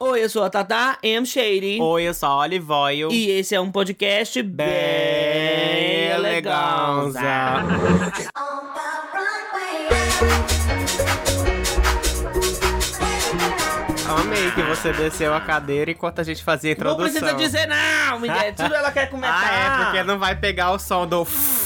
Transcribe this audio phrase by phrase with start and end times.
[0.00, 1.26] Oi, eu sou a Tata M.
[1.26, 1.80] Shady.
[1.80, 3.08] Oi, eu sou a Olive Oil.
[3.10, 7.20] E esse é um podcast bem, Bem eleganza.
[14.08, 17.20] Amei que você desceu a cadeira enquanto a gente fazia a Não introdução.
[17.20, 18.54] precisa dizer não, Miguel.
[18.54, 19.44] Tudo ela quer comentar.
[19.44, 21.24] Ah, é, porque não vai pegar o som do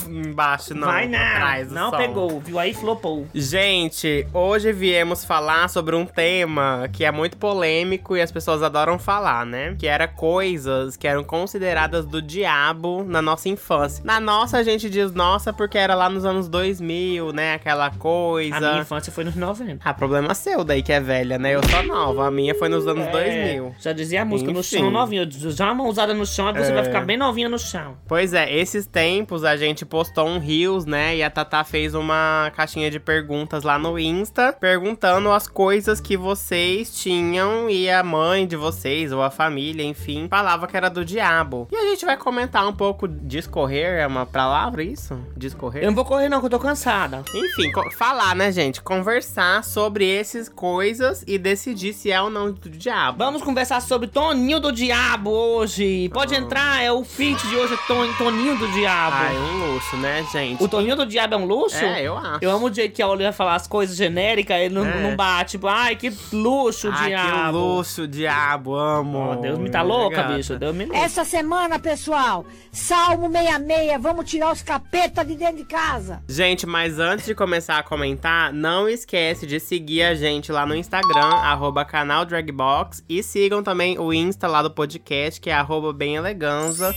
[0.09, 0.87] embaixo, não.
[0.89, 1.75] Vai atrás não.
[1.75, 1.97] do Não som.
[1.97, 2.59] pegou, viu?
[2.59, 3.27] Aí flopou.
[3.35, 8.99] Gente, hoje viemos falar sobre um tema que é muito polêmico e as pessoas adoram
[8.99, 9.75] falar, né?
[9.79, 14.03] Que era coisas que eram consideradas do diabo na nossa infância.
[14.05, 17.55] Na nossa, a gente diz nossa porque era lá nos anos 2000, né?
[17.55, 18.57] Aquela coisa.
[18.57, 19.81] A minha infância foi nos 90.
[19.85, 21.55] Ah, problema seu daí que é velha, né?
[21.55, 22.27] Eu sou nova.
[22.27, 23.67] A minha foi nos anos 2000.
[23.69, 24.79] É, Já dizia a música no Enfim.
[24.79, 25.29] chão novinha.
[25.31, 26.75] Já uma mão usada no chão, você É.
[26.75, 27.97] vai ficar bem novinha no chão.
[28.09, 31.15] Pois é, esses tempos a gente postou um Reels, né?
[31.19, 36.17] E a Tatá fez uma caixinha de perguntas lá no Insta, perguntando as coisas que
[36.17, 41.05] vocês tinham e a mãe de vocês, ou a família, enfim, falava que era do
[41.05, 41.69] diabo.
[41.71, 43.07] E a gente vai comentar um pouco.
[43.07, 45.19] Discorrer é uma palavra isso?
[45.37, 45.83] Discorrer?
[45.83, 47.23] Eu não vou correr não, que eu tô cansada.
[47.35, 48.81] Enfim, falar, né, gente?
[48.81, 53.19] Conversar sobre essas coisas e decidir se é ou não do diabo.
[53.19, 56.09] Vamos conversar sobre Toninho do Diabo hoje.
[56.15, 59.17] Pode entrar, é o feat de hoje, é Ton- Toninho do Diabo.
[59.17, 60.63] Ai, um luxo, né, gente?
[60.63, 61.77] O Toninho do Diabo é um luxo?
[61.77, 62.39] É, eu acho.
[62.43, 65.01] Eu amo o jeito que a Olivia vai falar as coisas genéricas, ele não, É.
[65.03, 65.53] não bate.
[65.53, 67.53] Tipo, ai, que luxo, Ai, diabo.
[67.53, 69.33] que luxo, diabo, amo.
[69.33, 70.35] Oh, Deus me tá louca, Obrigada.
[70.37, 70.59] bicho.
[70.59, 70.99] Deus me livre.
[70.99, 76.23] Essa semana, pessoal, Salmo 66, vamos tirar os capetas de dentro de casa.
[76.29, 80.75] Gente, mas antes de começar a comentar, não esquece de seguir a gente lá no
[80.75, 83.05] Instagram, arroba canal Dragbox.
[83.09, 86.95] E sigam também o Insta lá do podcast, que é arroba bem eleganza.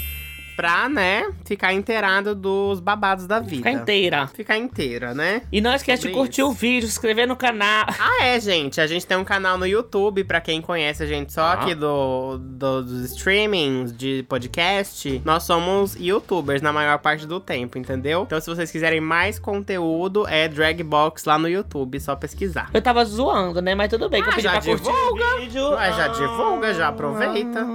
[0.55, 3.55] Pra, né, ficar inteirado dos babados da vida.
[3.57, 4.27] Ficar inteira.
[4.27, 5.41] Ficar inteira, né?
[5.51, 6.49] E não esquece de Sobre curtir isso.
[6.49, 7.85] o vídeo, se inscrever no canal.
[7.99, 8.79] Ah, é, gente.
[8.79, 11.53] A gente tem um canal no YouTube, pra quem conhece a gente só Ah.
[11.53, 15.21] aqui do, do- dos streamings de podcast.
[15.25, 18.23] Nós somos youtubers na maior parte do tempo, entendeu?
[18.23, 22.69] Então, se vocês quiserem mais conteúdo, é Dragbox lá no YouTube, só pesquisar.
[22.73, 23.75] Eu tava zoando, né?
[23.75, 25.25] Mas tudo bem, que eu Ah, pedi já pra curtir divulga.
[25.35, 25.71] o vídeo.
[25.71, 26.07] Mas já Ah.
[26.07, 27.65] divulga, já aproveita.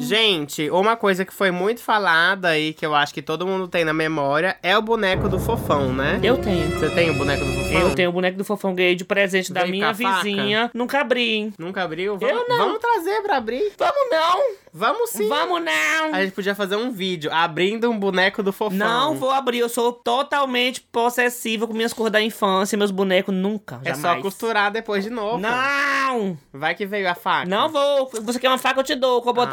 [0.00, 3.84] Gente, uma coisa que foi muito falada e que eu acho que todo mundo tem
[3.84, 6.18] na memória é o boneco do fofão, né?
[6.22, 6.70] Eu tenho.
[6.78, 7.80] Você tem o boneco do fofão?
[7.80, 10.22] Eu tenho o boneco do Fofão Gay de presente da Veio minha faca?
[10.22, 10.70] vizinha.
[10.74, 11.54] Nunca abri, hein?
[11.58, 12.14] Nunca abriu?
[12.14, 12.58] Eu Vamos, não.
[12.58, 13.72] vamos trazer pra abrir.
[13.78, 14.40] Vamos não!
[14.72, 15.28] Vamos sim.
[15.28, 16.14] Vamos não!
[16.14, 18.76] A gente podia fazer um vídeo abrindo um boneco do fofão.
[18.78, 23.80] Não vou abrir, eu sou totalmente possessiva com minhas cores da infância, meus bonecos nunca,
[23.84, 24.22] É só jamais.
[24.22, 25.38] costurar depois de novo.
[25.38, 26.36] Não!
[26.52, 27.46] Vai que veio a faca.
[27.48, 28.10] Não vou.
[28.22, 29.20] Você quer uma faca, eu te dou.
[29.22, 29.46] Com a Ah,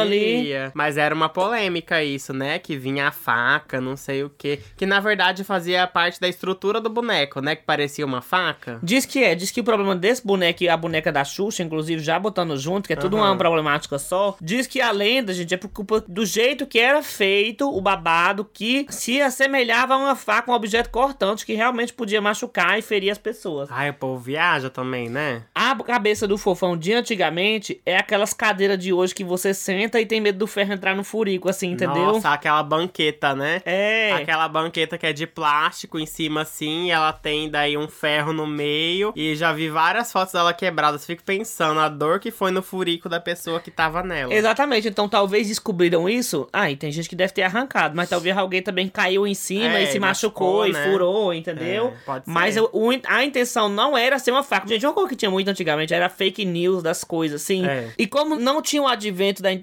[0.00, 0.52] Ali.
[0.74, 2.58] Mas era uma polêmica isso, né?
[2.58, 4.60] Que vinha a faca, não sei o quê.
[4.76, 7.56] Que na verdade fazia parte da estrutura do boneco, né?
[7.56, 8.78] Que parecia uma faca.
[8.82, 12.02] Diz que é, diz que o problema desse boneco e a boneca da Xuxa, inclusive,
[12.02, 13.30] já botando junto, que é tudo Aham.
[13.30, 14.36] uma problemática só.
[14.40, 18.44] Diz que a lenda, gente, é por culpa do jeito que era feito o babado,
[18.44, 23.10] que se assemelhava a uma faca, um objeto cortante que realmente podia machucar e ferir
[23.10, 23.68] as pessoas.
[23.70, 25.42] Ai, o povo viaja também, né?
[25.54, 30.06] A cabeça do fofão de antigamente é aquelas cadeiras de hoje que você senta e
[30.06, 31.94] tem medo do ferro entrar no furico, assim, entendeu?
[32.06, 33.60] Nossa, aquela banqueta, né?
[33.64, 34.12] É.
[34.12, 38.32] Aquela banqueta que é de plástico em cima assim, e ela tem daí um ferro
[38.32, 39.12] no meio.
[39.16, 41.04] E já vi várias fotos dela quebradas.
[41.04, 44.32] Fico pensando a dor que foi no furico da pessoa que tava nela.
[44.32, 46.48] Exatamente, então talvez descobriram isso.
[46.52, 49.78] Ah, e tem gente que deve ter arrancado, mas talvez alguém também caiu em cima
[49.78, 50.90] É, e se machucou, machucou, e né?
[50.90, 51.88] furou, entendeu?
[51.88, 52.60] É, pode mas ser.
[52.60, 54.66] o- o- a intenção não era ser uma faca.
[54.68, 57.66] Gente, uma coisa que tinha muito antigamente era fake news das coisas, assim.
[57.66, 57.88] É.
[57.98, 59.61] E como não tinha o advento da internet,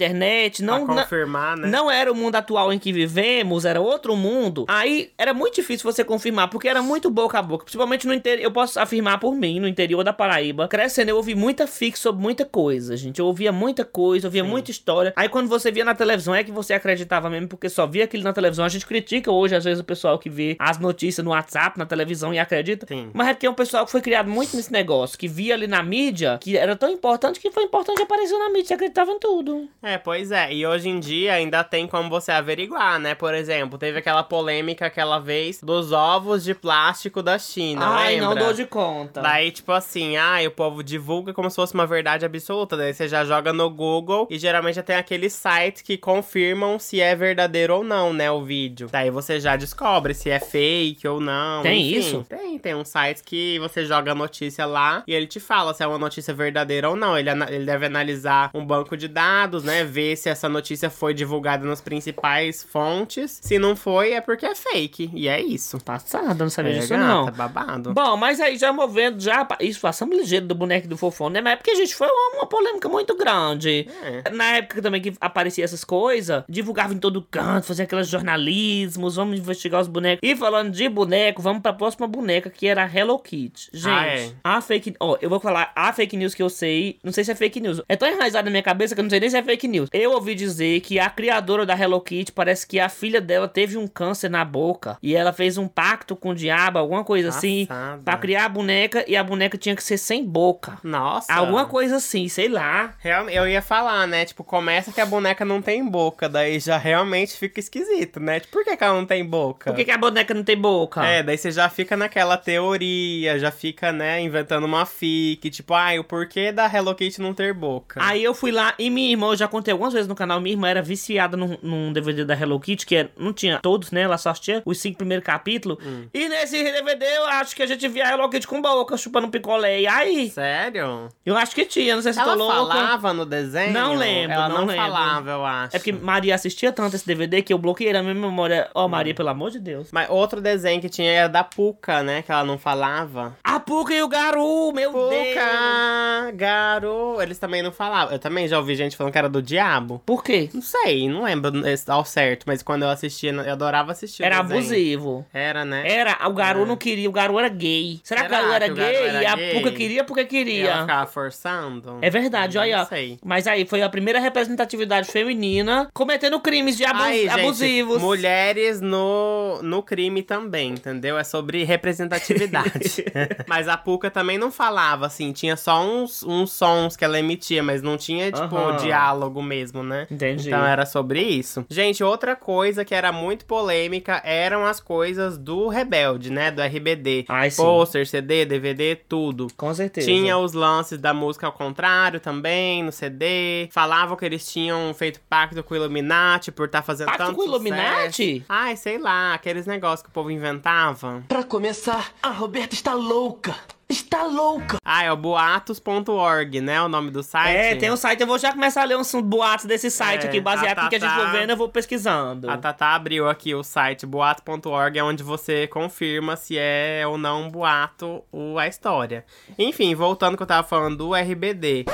[0.62, 0.86] não.
[0.86, 1.68] pra confirmar, né?
[1.68, 4.66] Não era o mundo atual em que vivemos, era outro mundo.
[4.68, 7.66] Aí era muito difícil você confirmar, porque era muito boca a boca.
[7.66, 8.44] Principalmente no interior.
[8.44, 10.68] Eu posso afirmar por mim, no interior da Paraíba.
[10.68, 13.20] Crescendo, eu ouvi muita fic sobre muita coisa, gente.
[13.20, 15.14] Eu ouvia muita coisa, ouvia muita história.
[15.16, 18.24] Aí quando você via na televisão, é que você acreditava mesmo, porque só via aquilo
[18.24, 18.66] na televisão.
[18.66, 21.86] A gente critica hoje, às vezes, o pessoal que vê as notícias no WhatsApp, na
[21.86, 22.86] televisão e acredita.
[22.88, 23.10] Sim.
[23.14, 25.68] Mas é porque é um pessoal que foi criado muito nesse negócio, que via ali
[25.68, 29.20] na mídia, que era tão importante que foi importante aparecer na mídia, você acreditava em
[29.20, 29.68] tudo.
[29.82, 30.54] É, pois é.
[30.54, 33.16] E hoje em dia ainda tem como você averiguar, né?
[33.16, 37.86] Por exemplo, teve aquela polêmica aquela vez dos ovos de plástico da China.
[37.86, 38.28] Ai, lembra?
[38.28, 39.22] não dou de conta.
[39.22, 42.78] Daí, tipo assim, ah, o povo divulga como se fosse uma verdade absoluta.
[42.78, 47.00] Daí você já joga no Google e geralmente já tem aqueles sites que confirmam se
[47.02, 48.30] é verdadeiro ou não, né?
[48.32, 48.88] O vídeo.
[48.92, 51.62] Daí você já descobre se é fake ou não.
[51.62, 52.00] Tem enfim.
[52.00, 52.26] isso?
[52.28, 55.84] Tem, tem um site que você joga a notícia lá e ele te fala se
[55.84, 57.18] é uma notícia verdadeira ou não.
[57.18, 59.79] Ele, ele deve analisar um banco de dados, né?
[59.80, 63.40] Né, ver se essa notícia foi divulgada nas principais fontes.
[63.42, 65.10] Se não foi, é porque é fake.
[65.14, 65.78] E é isso.
[65.84, 67.32] Passada, não sabia é, disso gata, não.
[67.32, 67.94] babado.
[67.94, 69.48] Bom, mas aí já movendo, já.
[69.60, 71.42] Isso, passamos ligeiro do boneco do fofão, né?
[71.42, 73.88] Mas é porque, gente, foi uma, uma polêmica muito grande.
[74.04, 74.30] É.
[74.32, 79.40] Na época também que aparecia essas coisas, divulgava em todo canto, fazia aqueles jornalismos, vamos
[79.40, 80.20] investigar os bonecos.
[80.28, 83.70] E falando de boneco, vamos pra próxima boneca, que era a Hello Kitty.
[83.74, 84.32] Gente, Ah, é?
[84.44, 84.96] a fake.
[85.00, 86.98] Ó, eu vou falar a fake news que eu sei.
[87.04, 87.82] Não sei se é fake news.
[87.88, 89.90] É tão enraizado na minha cabeça que eu não sei nem se é fake news.
[89.94, 93.78] Eu ouvi dizer que a criadora da Hello Kitty parece que a filha dela teve
[93.78, 94.98] um câncer na boca.
[95.02, 98.02] E ela fez um pacto com o diabo, alguma coisa assim, Passada.
[98.04, 99.06] pra criar a boneca.
[99.08, 100.78] E a boneca tinha que ser sem boca.
[100.84, 101.34] Nossa.
[101.34, 102.94] Alguma coisa assim, sei lá.
[103.00, 104.26] Realmente, eu ia falar, né?
[104.26, 108.40] Tipo, começa que a boneca não tem boca, daí já realmente fica esquisito, né?
[108.40, 109.72] Tipo, por que, que ela não tem boca?
[109.72, 111.06] Por que, que a boneca não tem boca?
[111.06, 116.00] É, daí você já fica naquela teoria, já fica, né, inventando uma fic, tipo, ai,
[116.00, 118.00] o porquê da Hello Kitty não ter boca.
[118.04, 120.70] Aí eu fui lá e minha irmã, já contei algumas vezes no canal, minha irmã
[120.70, 124.02] era viciada num, num DVD da Hello Kitty, que é- não tinha todos, né?
[124.02, 125.78] Ela só assistia os cinco primeiros capítulos.
[125.86, 126.08] Hum.
[126.14, 129.28] E nesse DVD eu acho que a gente via a Hello Kitty com boca, chupando
[129.30, 129.82] picolé.
[129.82, 131.10] E aí, Sério?
[131.26, 132.74] eu acho que tinha, não sei se Ela tô louca.
[132.74, 133.74] falava no desenho?
[133.74, 134.84] Não lembro, Ela não não, lembro.
[134.86, 135.76] falava, eu acho.
[135.76, 138.70] É porque Maria assistia tanto esse DVD que eu bloqueei na minha memória.
[138.74, 139.90] Ó, Maria, pelo amor de Deus.
[139.92, 142.22] Mas outro desenho que tinha era da Puca, né?
[142.22, 143.36] Que ela não falava.
[143.44, 145.28] A Puca e o Garu, meu Deus.
[145.30, 147.22] Puca, Garo.
[147.22, 148.14] Eles também não falavam.
[148.14, 150.02] Eu também já ouvi gente falando que era do diabo.
[150.06, 150.50] Por quê?
[150.54, 151.52] Não sei, não lembro
[151.88, 154.24] ao certo, mas quando eu assistia, eu adorava assistir.
[154.24, 155.26] Era abusivo.
[155.34, 155.84] Era, né?
[155.90, 156.66] Era, o Garu É.
[156.66, 158.00] não queria, o Garu era gay.
[158.04, 159.54] Será, que o Será Garu era que Garu gay era e a?
[159.60, 160.70] Puca queria porque E queria?
[160.70, 161.98] ela ficava forçando?
[162.02, 162.82] É verdade, Não olha.
[162.82, 162.86] ó.
[162.86, 163.20] sei.
[163.24, 168.02] Mas aí foi a primeira representatividade feminina cometendo crimes de abu- Aí, gente, abusivos.
[168.02, 171.18] mulheres no, no crime também, entendeu?
[171.18, 173.04] É sobre representatividade.
[173.48, 177.64] mas a Puca também não falava, assim, tinha só uns, uns sons que ela emitia,
[177.64, 178.78] mas não tinha, tipo, Aham.
[178.78, 180.08] diálogo mesmo, né?
[180.10, 180.48] Entendi.
[180.48, 181.66] Então era sobre isso.
[181.70, 186.52] Gente, outra coisa que era muito polêmica eram as coisas do Rebelde, né?
[186.52, 187.26] Do RBD.
[187.28, 187.62] Ai, sim.
[187.62, 189.48] Pôster, CD, DVD, tudo.
[189.56, 190.08] Com certeza.
[190.08, 193.70] Tinha os lances da música ao contrário também, no CD.
[193.72, 197.42] Falavam que eles tinham feito pacto com o Illuminati por estar fazendo Pacto tanto com
[197.42, 198.34] o Illuminati?
[198.36, 198.46] sucesso.
[198.50, 201.24] Ai, sei lá, aqueles negócios que o povo inventava.
[201.28, 203.56] Pra começar, a Roberta está louca.
[203.92, 204.78] Está louca.
[204.86, 206.80] Ah, é o boatos.org, né?
[206.82, 207.56] O nome do site.
[207.58, 210.30] É, tem um site, eu vou já começar a ler uns boatos desse site É,
[210.30, 212.50] aqui, baseado a no que a gente Tatá- for vendo, eu vou pesquisando.
[212.50, 217.44] A Tatá abriu aqui o site boato.org, é onde você confirma se é ou não
[217.44, 219.26] um boato o, a história.
[219.58, 221.86] Enfim, voltando que eu tava falando do RBD.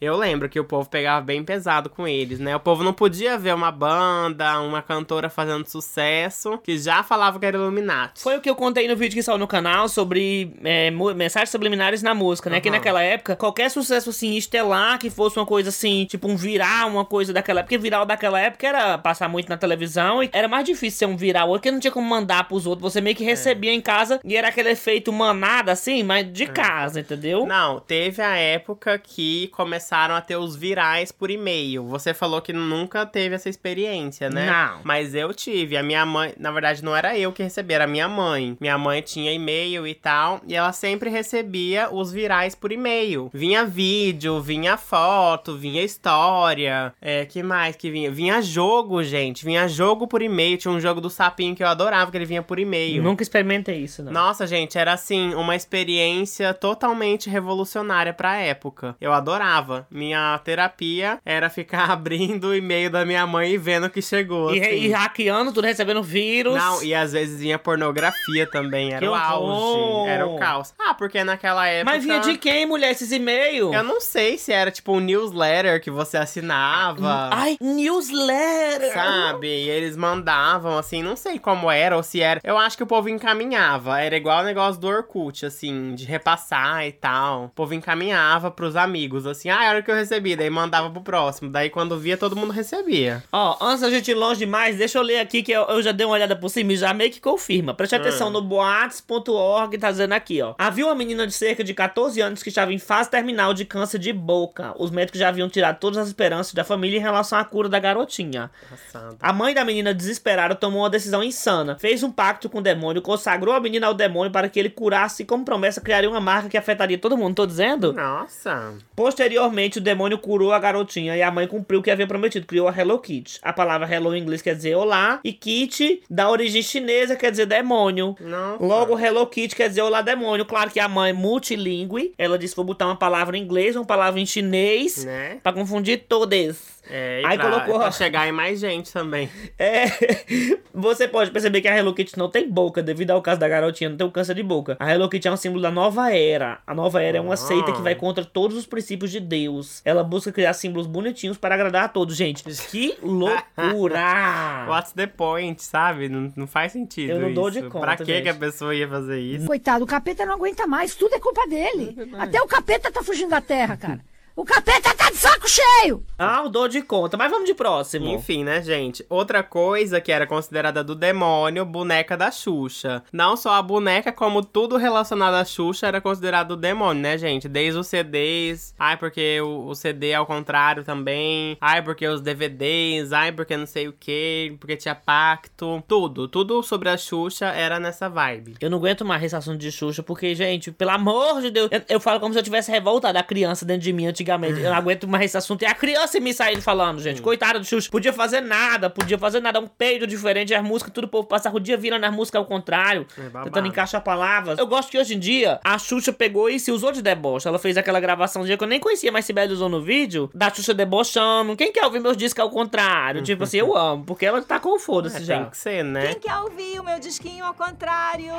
[0.00, 2.54] Eu lembro que o povo pegava bem pesado com eles, né?
[2.54, 7.44] O povo não podia ver uma banda, uma cantora fazendo sucesso, que já falava que
[7.44, 8.22] era Illuminati.
[8.22, 12.00] Foi o que eu contei no vídeo que saiu no canal sobre é, mensagens subliminares
[12.00, 12.60] na música, né?
[12.60, 12.76] Que Aham.
[12.78, 17.04] naquela época, qualquer sucesso assim, estelar, que fosse uma coisa assim, tipo um viral, uma
[17.04, 17.68] coisa daquela época.
[17.70, 21.16] Porque viral daquela época era passar muito na televisão e era mais difícil ser um
[21.16, 22.92] viral, porque não tinha como mandar pros outros.
[22.92, 23.16] Você meio É.
[23.16, 27.44] que recebia em casa e era aquele efeito manada assim, mas de casa, entendeu?
[27.46, 29.48] Não, teve a época que
[29.88, 31.86] começaram a ter os virais por e-mail.
[31.86, 34.44] Você falou que nunca teve essa experiência, né?
[34.44, 34.80] Não.
[34.84, 35.78] Mas eu tive.
[35.78, 38.54] A minha mãe, na verdade, não era eu que recebia, era a minha mãe.
[38.60, 43.30] Minha mãe tinha e-mail e tal, e ela sempre recebia os virais por e-mail.
[43.32, 46.92] Vinha vídeo, vinha foto, vinha história.
[47.00, 48.10] É, que mais que vinha?
[48.10, 49.42] Vinha jogo, gente.
[49.42, 50.58] Vinha jogo por e-mail.
[50.58, 53.02] Tinha um jogo do sapinho que eu adorava, que ele vinha por e-mail.
[53.02, 54.12] Nunca experimentei isso, não.
[54.12, 58.94] Nossa, gente, era assim, uma experiência totalmente revolucionária pra época.
[59.00, 59.77] Eu adorava.
[59.90, 64.54] Minha terapia era ficar abrindo o e-mail da minha mãe e vendo o que chegou.
[64.54, 64.70] E, assim.
[64.70, 66.54] e hackeando, tudo recebendo vírus.
[66.54, 70.00] Não, e às vezes vinha pornografia também, era Que o horror!
[70.00, 70.74] auge, era o caos.
[70.78, 71.92] Ah, porque naquela época...
[71.92, 73.74] Mas vinha de quem, mulher, esses e-mails?
[73.74, 77.30] Eu não sei se era tipo um newsletter que você assinava.
[77.32, 78.92] Ai, newsletter!
[78.92, 79.46] Sabe?
[79.46, 82.40] E eles mandavam, assim, não sei como era, ou se era.
[82.42, 84.00] Eu acho que o povo encaminhava.
[84.00, 87.44] Era igual o negócio do Orkut, assim, de repassar e tal.
[87.44, 90.36] O povo encaminhava pros amigos, assim, ah, era o que eu recebi.
[90.36, 91.50] Daí mandava pro próximo.
[91.50, 93.22] Daí quando via, todo mundo recebia.
[93.32, 95.92] Ó, antes da gente ir longe demais, deixa eu ler aqui que eu, eu já
[95.92, 97.74] dei uma olhada por cima e já meio que confirma.
[97.74, 100.54] Preste atenção no boatos.org, tá dizendo aqui, ó.
[100.58, 103.98] Havia uma menina de cerca de 14 anos que estava em fase terminal de câncer
[103.98, 104.74] de boca.
[104.78, 107.78] Os médicos já haviam tirado todas as esperanças da família em relação à cura da
[107.78, 108.50] garotinha.
[108.68, 109.16] Passado.
[109.20, 111.76] A mãe da menina, desesperada, tomou uma decisão insana.
[111.78, 115.22] Fez um pacto com o demônio, consagrou a menina ao demônio para que ele curasse
[115.22, 117.34] e, como promessa, criaria uma marca que afetaria todo mundo.
[117.34, 117.92] Tô dizendo?
[117.92, 118.74] Nossa.
[118.94, 122.68] Posteriormente, o demônio curou a garotinha e a mãe cumpriu o que havia prometido, criou
[122.68, 123.38] a Hello Kitty.
[123.42, 127.46] A palavra Hello em inglês quer dizer olá, e Kitty, da origem chinesa, quer dizer
[127.46, 128.14] demônio.
[128.20, 128.64] Nossa.
[128.64, 130.44] Logo, Hello Kitty quer dizer olá, demônio.
[130.44, 133.84] Claro que a mãe é multilingüe, ela disse: vou botar uma palavra em inglês, uma
[133.84, 135.38] palavra em chinês, Né?
[135.42, 136.77] pra confundir todas.
[136.90, 139.28] É, e Aí pra, colocou- pra chegar em mais gente também.
[139.58, 139.84] É,
[140.72, 143.90] você pode perceber que a Hello Kitty não tem boca, devido ao caso da garotinha,
[143.90, 144.76] não tem o câncer de boca.
[144.80, 146.58] A Hello Kitty é um símbolo da nova era.
[146.66, 147.36] A nova era é uma Ah.
[147.36, 149.82] seita que vai contra todos os princípios de Deus.
[149.84, 152.16] Ela busca criar símbolos bonitinhos para agradar a todos.
[152.16, 154.66] Gente, que loucura!
[154.68, 156.08] What's the point, sabe?
[156.08, 157.62] Não, não faz sentido Eu não dou isso.
[157.62, 158.22] de conta, Pra que, gente.
[158.22, 159.46] que a pessoa ia fazer isso?
[159.46, 161.96] Coitado, o capeta não aguenta mais, tudo é culpa dele.
[162.18, 164.00] Até o capeta tá fugindo da terra, cara.
[164.38, 166.00] O capeta tá de saco cheio!
[166.16, 167.16] Ah, eu dou de conta.
[167.16, 168.06] Mas vamos de próximo.
[168.06, 169.04] Enfim, né, gente?
[169.08, 173.02] Outra coisa que era considerada do demônio, boneca da Xuxa.
[173.12, 177.48] Não só a boneca, como tudo relacionado à Xuxa era considerado do demônio, né, gente?
[177.48, 178.76] Desde os CDs.
[178.78, 181.58] Ai, porque o, o CD é ao contrário também.
[181.60, 183.12] Ai, porque os DVDs.
[183.12, 184.56] Ai, porque não sei o que.
[184.60, 185.82] Porque tinha pacto.
[185.88, 186.28] Tudo.
[186.28, 188.54] Tudo sobre a Xuxa era nessa vibe.
[188.60, 191.82] Eu não aguento mais esse assunto de Xuxa, porque, gente, pelo amor de Deus, eu,
[191.88, 194.27] eu falo como se eu tivesse revoltado a criança dentro de mim antigamente.
[194.28, 195.62] Eu não aguento mais esse assunto.
[195.62, 197.20] E a criança me saindo falando, gente.
[197.22, 197.88] Coitada do Xuxa.
[197.90, 199.60] Podia fazer nada, podia fazer nada.
[199.60, 202.44] Um peido diferente, as músicas, tudo o povo passava o dia virando as músicas ao
[202.46, 203.06] contrário.
[203.16, 204.58] É tentando encaixar palavras.
[204.58, 207.46] Eu gosto que hoje em dia a Xuxa pegou e se usou de deboche.
[207.48, 210.30] Ela fez aquela gravaçãozinha que eu nem conhecia, mas Sibeli usou no vídeo.
[210.34, 211.56] Da Xuxa debochando.
[211.56, 213.22] Quem quer ouvir meus discos ao contrário?
[213.22, 214.04] tipo assim, eu amo.
[214.04, 215.38] Porque ela tá com foda-se É, já.
[215.40, 216.06] tem que ser, né?
[216.08, 218.32] Quem quer ouvir o meu disquinho ao contrário?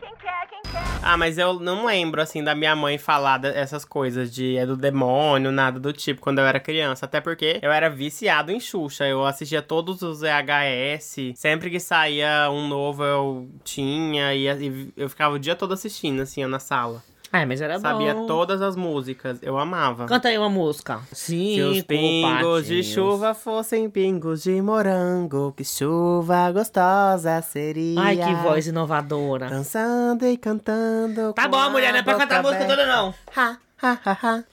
[0.00, 0.82] Quem quer, quem quer?
[1.02, 4.76] Ah, mas eu não lembro, assim, da minha mãe falar dessas coisas de é do
[4.76, 7.06] demônio, nada do tipo, quando eu era criança.
[7.06, 9.06] Até porque eu era viciado em Xuxa.
[9.06, 11.34] Eu assistia todos os VHS.
[11.34, 14.34] Sempre que saía um novo, eu tinha.
[14.34, 17.02] E, eu ficava o dia todo assistindo, assim, na sala.
[17.34, 18.26] Ai, mas era Sabia bom.
[18.26, 19.40] todas as músicas.
[19.42, 20.06] Eu amava.
[20.06, 21.00] Canta aí uma música.
[21.10, 28.00] Sim, Se os pingos de chuva fossem pingos de morango, que chuva gostosa seria.
[28.00, 29.48] Ai, que voz inovadora.
[29.48, 31.32] Dançando e cantando.
[31.32, 33.12] Tá bom, mulher, não é pra cantar a música toda, não.
[33.36, 34.44] Ha, ha, ha, ha.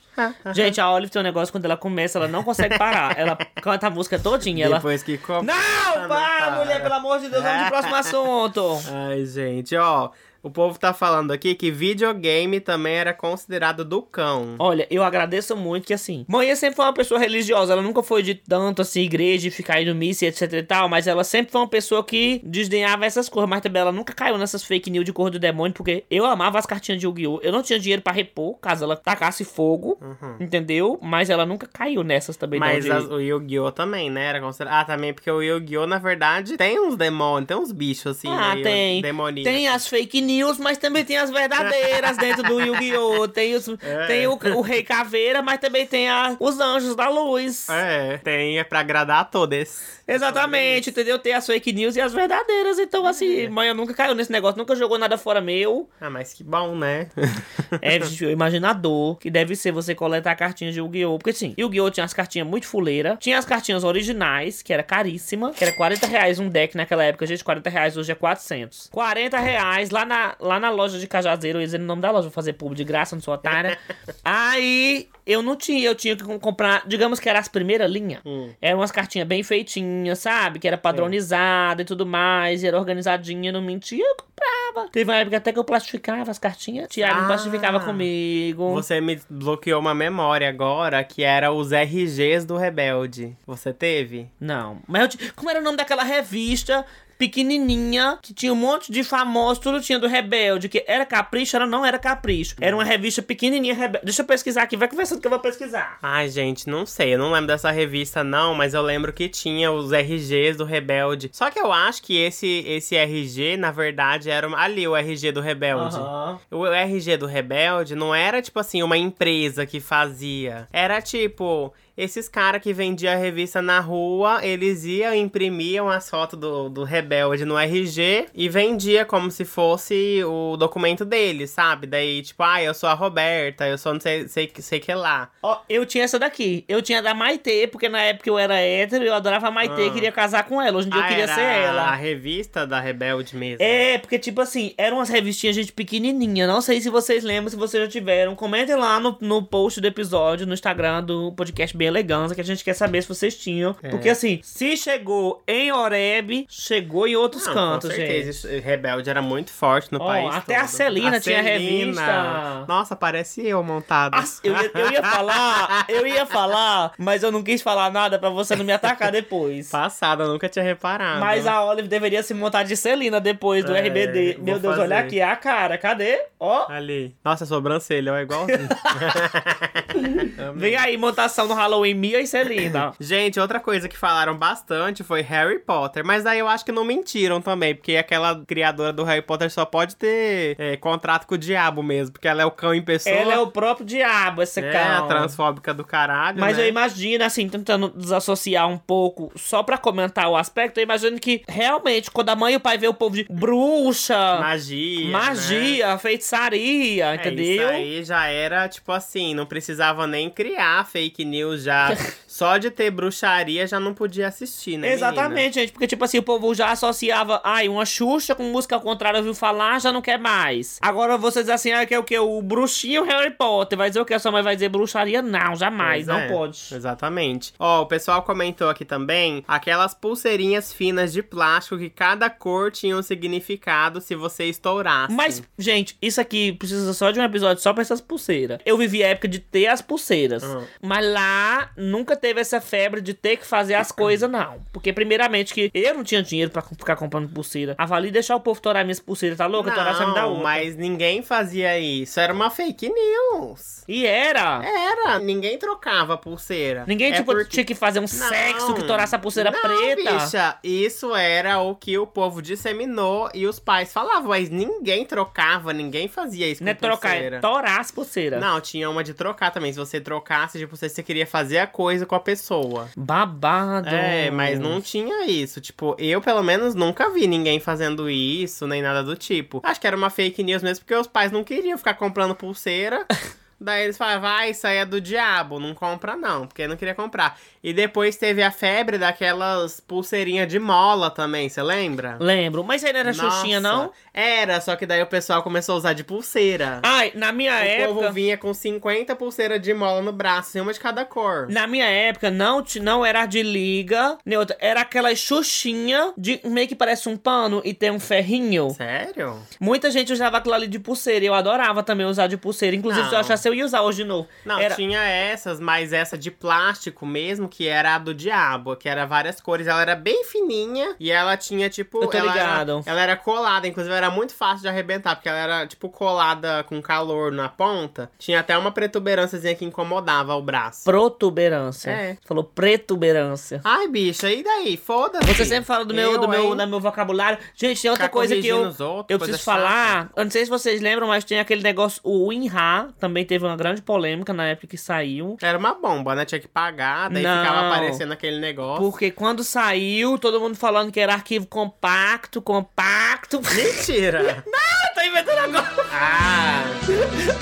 [0.51, 3.15] Gente, a Olive tem um negócio quando ela começa, ela não consegue parar.
[3.15, 4.65] Ela canta a música todinha.
[4.65, 4.77] Ela...
[4.77, 5.45] Depois que come...
[5.45, 8.79] Não, para, mulher, pelo amor de Deus, vamos pro próximo assunto.
[8.91, 10.09] Ai, gente, ó.
[10.43, 14.55] O povo tá falando aqui que videogame também era considerado do cão.
[14.59, 18.23] Olha, eu agradeço muito que assim, mãe sempre foi uma pessoa religiosa, ela nunca foi
[18.23, 21.61] de tanto assim, igreja, e ficar indo missa etc e tal, mas ela sempre foi
[21.61, 25.13] uma pessoa que desdenhava essas coisas, mas também ela nunca caiu nessas fake news de
[25.13, 27.39] cor do demônio, porque eu amava as cartinhas de Yu-Gi-Oh!
[27.43, 29.97] Eu não tinha dinheiro pra repor, caso ela tacasse fogo,
[30.39, 30.97] entendeu?
[31.01, 32.73] Mas ela nunca caiu nessas também não, Uhum.
[32.73, 33.71] Mas de- as- o Yu-Gi-Oh!
[33.71, 34.25] também, né?
[34.25, 34.73] Era considerado.
[34.81, 35.85] Ah, também porque o Yu-Gi-Oh!
[35.85, 39.01] na verdade tem uns demônios, tem uns bichos assim, Ah, meio tem.
[39.43, 43.27] Tem as fake news, mas também tem as verdadeiras dentro do Yu-Gi-Oh!
[43.27, 44.07] Tem, os, É.
[44.07, 47.67] tem o, o Rei Caveira, mas também tem a- os Anjos da Luz.
[47.69, 50.01] É, tem é pra agradar a todos.
[50.07, 51.17] Exatamente, entendeu?
[51.17, 52.77] Tem as fake news e as verdadeiras.
[52.79, 55.89] Então, assim, mãe nunca caiu nesse negócio, nunca jogou nada fora meu.
[56.01, 57.07] Ah, mas que bom, né?
[57.81, 61.17] É, gente, eu imaginador que deve ser você coletar cartinhas de Yu-Gi-Oh!
[61.17, 61.89] Porque, assim, Yu-Gi-Oh!
[61.89, 66.05] tinha as cartinhas muito fuleira, tinha as cartinhas originais, que era caríssima, que era 40
[66.05, 68.89] reais um deck naquela época, gente, 40 reais hoje é 400.
[68.91, 72.09] 40 reais lá na, lá na loja de Cajazeiro, eu ia dizer o nome da
[72.11, 73.77] loja, vou fazer público de graça, não sou otária.
[74.23, 78.21] Aí, eu não tinha, eu tinha que com- comprar, digamos que era as primeiras linhas.
[78.61, 80.59] Eram umas cartinhas bem feitinhas, sabe?
[80.59, 84.89] Que era padronizada e tudo mais, e era organizadinha, não mentia, eu comprava.
[84.91, 87.27] Teve uma época até que eu plastificava as cartinhas, Tiago Ah.
[87.27, 88.71] plastificava comigo.
[88.73, 93.35] Você me bloqueou uma memória agora que era os RGs do Rebelde.
[93.45, 94.29] Você teve?
[94.39, 96.85] Não, mas eu como era o nome daquela revista
[97.21, 101.67] pequenininha, que tinha um monte de famosos, tudo tinha do Rebelde, que era Capricho, ela
[101.67, 102.55] não era Capricho.
[102.59, 104.05] Era uma revista pequenininha, Rebelde.
[104.05, 105.99] Deixa eu pesquisar aqui, vai conversando que eu vou pesquisar.
[106.01, 107.13] Ai, gente, não sei.
[107.13, 111.29] Eu não lembro dessa revista, não, mas eu lembro que tinha os RGs do Rebelde.
[111.31, 115.41] Só que eu acho que esse, esse RG, na verdade, era ali o RG do
[115.41, 115.97] Rebelde.
[115.97, 116.39] Aham.
[116.49, 120.67] O RG do Rebelde não era, tipo assim, uma empresa que fazia.
[120.73, 121.71] Era tipo.
[121.97, 126.83] Esses caras que vendiam a revista na rua, eles iam, imprimiam as fotos do, do
[126.83, 131.85] Rebelde no RG e vendia como se fosse o documento dele, sabe?
[131.87, 135.29] Daí, tipo, ah, eu sou a Roberta, eu sou não sei, sei, sei que lá.
[135.43, 136.63] Ó, eu tinha essa daqui.
[136.67, 139.91] Eu tinha da Maitê, porque na época eu era hétero, eu adorava a Maitê, Ah.
[139.91, 140.77] queria casar com ela.
[140.77, 141.95] Hoje em dia eu Ah, queria era ser A ela.
[141.95, 143.57] revista da Rebelde mesmo.
[143.63, 146.47] É, porque, tipo assim, eram umas revistinhas, gente, pequenininha.
[146.47, 148.35] Não sei se vocês lembram, se vocês já tiveram.
[148.35, 152.43] Comentem lá no, no post do episódio, no Instagram do podcast bem elegância, que a
[152.43, 153.75] gente quer saber se vocês tinham.
[153.81, 153.89] É.
[153.89, 158.47] Porque assim, se chegou em Oreb, chegou em outros Não, cantos, com certeza.
[158.49, 158.61] gente.
[158.63, 160.35] Rebelde era muito forte no Ó, país.
[160.35, 160.69] até a todo.
[160.69, 161.57] Celina tinha Celina.
[162.01, 162.65] revista.
[162.67, 164.17] Nossa, parece eu montada.
[164.17, 168.19] Ah, eu, ia, eu ia falar, eu ia falar, mas eu não quis falar nada
[168.19, 169.69] pra você não me atacar depois.
[169.69, 171.19] Passada, nunca tinha reparado.
[171.19, 174.37] Mas a Olive deveria se montar de Celina depois do É, RBD.
[174.39, 175.07] Meu Deus, olha fazer.
[175.07, 176.19] aqui a cara, cadê?
[176.39, 177.15] Ó, Ali.
[177.23, 178.69] Nossa, a sobrancelha, é igualzinho.
[180.55, 182.93] vem aí, montação no Halloween, Mia e Celina.
[182.99, 186.05] Gente, outra coisa que falaram bastante foi Harry Potter.
[186.05, 189.63] Mas daí eu acho que não mentiram também, porque aquela criadora do Harry Potter só
[189.65, 193.15] pode ter é, contrato com o diabo mesmo, porque ela é o cão em pessoa.
[193.15, 195.05] Ela é o próprio diabo, esse É, cão.
[195.05, 196.63] a transfóbica do caralho, Mas né?
[196.63, 201.43] eu imagino, assim, tentando desassociar um pouco, só pra comentar o aspecto, eu imagino que
[201.47, 205.05] realmente, quando a mãe e o pai vê o povo de bruxa, Magia.
[205.05, 205.11] né?
[205.11, 207.55] magia, feitiçaria, É, entendeu?
[207.55, 211.89] Isso aí já era, tipo assim, não precisava nem criar fake news já.
[212.27, 214.89] Só de ter bruxaria já não podia assistir, né?
[214.89, 214.93] menina?
[214.93, 218.81] Exatamente, gente, porque tipo assim, o povo já associava, ai, uma Xuxa com música ao
[218.81, 220.79] contrário, ouviu falar, já não quer mais.
[220.81, 222.17] Agora vocês assim, ah, que é o que?
[222.17, 224.13] O bruxinho Harry Potter, vai dizer o que?
[224.13, 225.21] A sua mãe vai dizer bruxaria?
[225.21, 226.59] Não, jamais, Pois não é, pode.
[226.71, 227.53] Exatamente.
[227.59, 232.95] Ó, o pessoal comentou aqui também aquelas pulseirinhas finas de plástico que cada cor tinha
[232.95, 235.13] um significado se você estourasse.
[235.13, 238.59] Mas, gente, isso aqui precisa só de um episódio só pra essas pulseiras.
[238.65, 240.43] Eu vivi a época de ter as pulseiras.
[240.43, 240.63] Ah.
[240.81, 244.61] Mas lá nunca teve essa febre de ter que fazer as coisas, não.
[244.71, 247.75] Porque, primeiramente, que eu não tinha dinheiro pra ficar comprando pulseira.
[247.77, 249.71] Avali deixar o povo torar minhas pulseiras, tá louca?
[249.71, 250.43] Torar você me dá Não, outra.
[250.43, 252.19] mas ninguém fazia isso.
[252.19, 253.83] Era uma fake news.
[253.87, 254.61] E era.
[254.63, 256.83] Era, ninguém trocava pulseira.
[256.87, 260.13] Ninguém, É tipo, porque- tinha que fazer um sexo que torasse a pulseira não, preta.
[260.13, 265.73] Bicha, isso era o que o povo disseminou e os pais falavam, mas ninguém trocava,
[265.73, 267.37] ninguém fazia isso Não é com trocar, pulseira.
[267.37, 268.39] é torar as pulseiras.
[268.41, 269.71] Não, tinha uma de trocar também.
[269.73, 272.89] Se você trocasse, tipo, você queria fazer a coisa com a pessoa.
[272.95, 273.89] Babado.
[273.89, 275.59] É, mas não tinha isso.
[275.61, 279.59] Tipo, eu pelo menos nunca vi ninguém fazendo isso, nem nada do tipo.
[279.63, 283.05] Acho que era uma fake news mesmo, porque os pais não queriam ficar comprando pulseira.
[283.63, 286.95] Daí eles falavam, vai, isso aí é do diabo, não compra não, porque não queria
[286.95, 287.37] comprar.
[287.63, 292.17] E depois teve a febre daquelas pulseirinhas de mola também, você lembra?
[292.19, 292.63] Lembro.
[292.63, 293.91] Mas aí não era Xuxinha, Nossa, não?
[294.13, 296.79] Era, só que daí o pessoal começou a usar de pulseira.
[296.83, 297.93] Ai, na minha o época.
[298.01, 301.47] povo vinha com 50 pulseiras de mola no braço, uma de cada cor.
[301.49, 304.57] Na minha época, não, não era de liga, nem outra.
[304.59, 308.69] Era aquela xuxinha de meio que parece um pano e tem um ferrinho.
[308.71, 309.39] Sério?
[309.59, 311.23] Muita gente usava aquilo ali de pulseira.
[311.25, 312.75] Eu adorava também usar de pulseira.
[312.75, 313.19] Inclusive, se eu Não.
[313.19, 314.27] achasse, eu ia usar hoje de novo.
[314.45, 314.75] Não, era...
[314.75, 319.39] tinha essas, mas essa de plástico mesmo, que era a do diabo, que era várias
[319.39, 319.67] cores.
[319.67, 322.03] Ela era bem fininha e ela tinha, tipo.
[322.03, 322.71] Eu tô ela ligado.
[322.71, 326.63] Era, ela era colada, inclusive era muito fácil de arrebentar, porque ela era, tipo, colada
[326.63, 328.09] com calor na ponta.
[328.17, 330.83] Tinha até uma protuberânciazinha que incomodava o braço.
[330.83, 331.91] Protuberância.
[331.91, 332.17] É.
[332.25, 333.61] Falou pretuberância.
[333.63, 334.77] Ai, bicha, e daí?
[334.77, 335.25] Foda-se.
[335.33, 337.37] Você sempre fala do meu, Eu, do meu, do meu vocabulário.
[337.55, 339.43] Gente, tem outra Ficar coisa que eu, outros, eu preciso chata.
[339.43, 340.09] falar.
[340.15, 343.55] Eu não sei se vocês lembram, mas tem aquele negócio, o WinRAR também teve uma
[343.55, 345.37] grande polêmica na época que saiu.
[345.41, 346.25] Era uma bomba, né?
[346.25, 347.43] Tinha que pagar, daí Não.
[347.43, 348.83] ficava aparecendo aquele negócio.
[348.83, 353.41] Porque quando saiu, todo mundo falando que era arquivo compacto, compacto.
[353.55, 354.43] Mentira!
[354.91, 355.85] Eu tô inventando agora.
[355.91, 356.63] ah!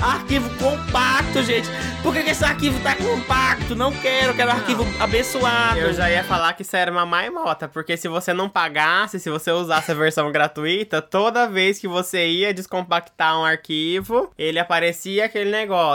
[0.02, 1.68] Arquivo compacto, gente.
[2.02, 3.74] Por que, que esse arquivo tá compacto?
[3.74, 5.78] Não quero, quero arquivo abençoado.
[5.78, 9.28] Eu já ia falar que isso era uma maimota, porque se você não pagasse, se
[9.28, 15.26] você usasse a versão gratuita, toda vez que você ia descompactar um arquivo, ele aparecia
[15.26, 15.89] aquele negócio.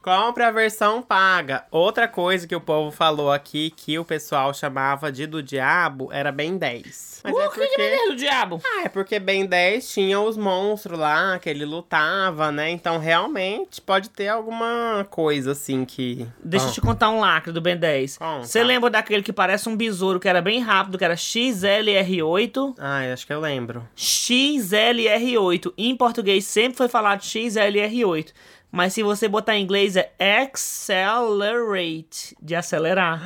[0.00, 1.64] Compre a versão paga.
[1.70, 6.32] Outra coisa que o povo falou aqui, que o pessoal chamava de do diabo, era
[6.32, 7.20] Ben 10.
[7.24, 8.62] Mas Por é que, que der do diabo?
[8.64, 12.70] Ah, é porque Ben 10 tinha os monstros lá, que ele lutava, né?
[12.70, 16.26] Então realmente pode ter alguma coisa assim que.
[16.42, 18.18] Deixa eu te contar um lacre do Ben 10.
[18.18, 18.44] Conta.
[18.44, 22.76] Você lembra daquele que parece um besouro, que era bem rápido, que era XLR8?
[22.78, 23.86] Ah, acho que eu lembro.
[23.96, 25.72] XLR8.
[25.76, 28.32] Em português sempre foi falado XLR8.
[28.70, 33.20] Mas se você botar em inglês é accelerate, de acelerar.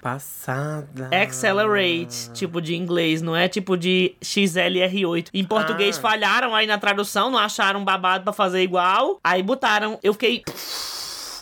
[0.00, 1.08] Passada.
[1.12, 5.28] Accelerate, tipo de inglês, não é tipo de XLR8.
[5.34, 6.00] Em português Ah.
[6.00, 9.20] falharam aí na tradução, não acharam babado pra fazer igual.
[9.22, 10.42] Aí botaram, eu fiquei.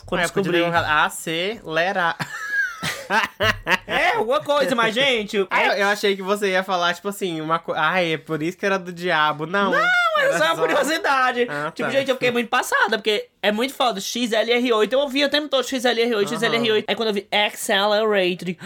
[0.05, 0.61] Quando É, descobri.
[0.65, 2.17] acelerar.
[3.87, 5.45] É, alguma coisa, mas gente.
[5.49, 7.81] Ah, É, eu, achei que você ia falar, tipo assim, uma coisa.
[7.83, 9.45] Ah, é por isso que era do diabo.
[9.45, 9.71] Não.
[9.71, 11.47] não, é Era só uma só- curiosidade.
[11.49, 11.95] Ah, tipo, tá.
[11.97, 13.99] gente, eu fiquei muito passada, porque é muito foda.
[13.99, 16.85] XLR8, eu ouvi o tempo todo XLR8, XLR8.
[16.87, 18.57] Aí quando eu vi Accelerated,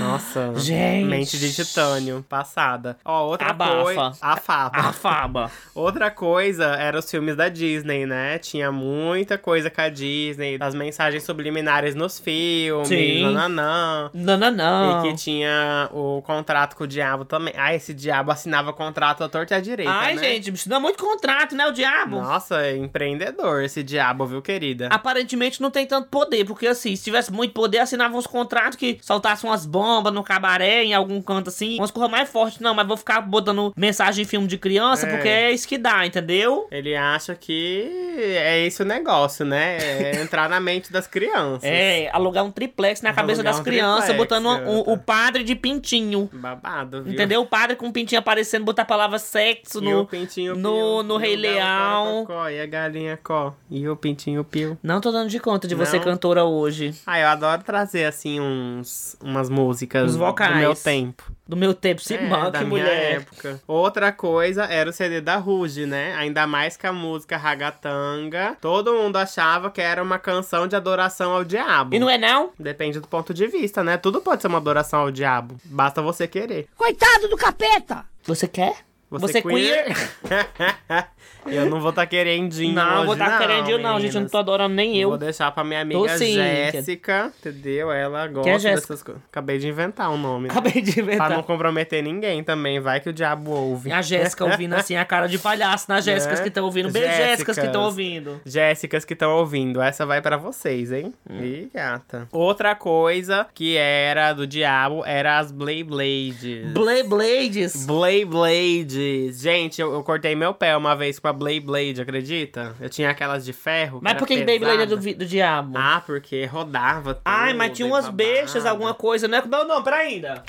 [0.00, 0.52] Nossa.
[0.56, 1.04] Gente.
[1.06, 2.96] Mente de titânio, passada.
[3.04, 4.12] Ó, outra coisa.
[4.20, 4.78] Afaba.
[4.78, 5.50] a faba.
[5.74, 8.38] Outra coisa era os filmes da Disney, né?
[8.38, 13.22] Tinha muita coisa com a Disney, as mensagens subliminares nos filmes, Sim.
[13.32, 13.89] nananã.
[14.14, 15.06] Não, não, não.
[15.06, 17.54] E que tinha o contrato com o diabo também.
[17.56, 20.22] Ah, esse diabo assinava contrato à torta e à direita, Ai, né?
[20.40, 22.20] gente, dá muito contrato, né, o diabo?
[22.20, 24.88] Nossa, é empreendedor esse diabo, viu, querida?
[24.90, 28.98] Aparentemente não tem tanto poder, porque assim, se tivesse muito poder, assinava uns contratos que
[29.02, 32.60] soltassem umas bombas no cabaré, em algum canto assim, umas coisas mais fortes.
[32.60, 35.10] Não, mas vou ficar botando mensagem em filme de criança, É.
[35.10, 36.66] porque é isso que dá, entendeu?
[36.70, 37.88] Ele acha que
[38.36, 39.78] é esse o negócio, né?
[39.78, 41.64] É entrar na mente das crianças.
[41.64, 44.90] É, alugar um triplex na cabeça Alugar das um crianças, triplex, botando um- gata.
[44.90, 46.28] o padre de pintinho.
[46.32, 47.12] Babado, viu?
[47.12, 47.40] Entendeu?
[47.42, 50.00] O padre com um pintinho aparecendo, botar a palavra sexo no.
[50.02, 52.26] o pintinho no- pio, no e o Rei Leão.
[52.50, 53.54] E a galinha có.
[53.70, 54.78] E o pintinho pio.
[54.82, 56.04] Não tô dando de conta de você Não?
[56.04, 56.94] cantora hoje.
[57.06, 60.52] Ah, eu adoro trazer, assim, uns, umas músicas vocais.
[60.52, 61.24] do meu tempo.
[61.50, 63.16] Do meu tempo, se É, minha mulher.
[63.16, 63.60] época.
[63.66, 66.14] Outra coisa era o CD da Ruge, né?
[66.14, 68.56] Ainda mais que a música Ragatanga.
[68.60, 71.92] Todo mundo achava que era uma canção de adoração ao diabo.
[71.92, 72.50] E não é não?
[72.56, 73.96] Depende do ponto de vista, né?
[73.96, 75.56] Tudo pode ser uma adoração ao diabo.
[75.64, 76.68] Basta você querer.
[76.76, 78.04] Coitado do capeta!
[78.26, 78.76] Você quer?
[79.10, 79.96] Você, é queer?
[81.46, 84.08] eu não vou estar querendinho Não, hoje, vou estar querendo eu não, gente.
[84.14, 84.30] Eu não meninas.
[84.30, 85.08] tô adorando nem eu.
[85.08, 86.34] Vou deixar pra minha amiga sim.
[86.34, 87.90] Jéssica, entendeu?
[87.90, 88.80] Ela gosta é Jéssica?
[88.80, 89.22] dessas coisas.
[89.28, 90.46] Acabei de inventar um nome.
[90.48, 90.50] né?
[90.52, 91.42] Acabei de Pra não inventar.
[91.42, 93.90] comprometer ninguém também, vai que o diabo ouve.
[93.90, 96.42] A Jéssica ouvindo assim, a cara de palhaço nas Jéssicas Né?
[96.44, 96.90] que estão ouvindo.
[96.92, 97.64] Beijo, Jéssicas que Jéssicas.
[97.66, 98.40] estão ouvindo.
[98.46, 101.12] Jéssicas que estão ouvindo, essa vai pra vocês, hein?
[101.28, 101.42] Hum.
[101.42, 102.28] Ih, gata.
[102.30, 106.72] Outra coisa que era do diabo era as Blade Blades.
[106.72, 107.86] Blade Blades.
[107.86, 108.99] Blade Blades.
[109.32, 112.74] Gente, eu, eu cortei meu pé uma vez com a Blade Blade, acredita?
[112.80, 114.00] Eu tinha aquelas de ferro.
[114.02, 115.76] Mas por que que Beyblade é do, do diabo?
[115.76, 117.22] Ah, porque rodava tudo.
[117.24, 119.42] Ai, mas tinha umas bestas, alguma coisa, né?
[119.46, 120.42] Não, não, pera ainda.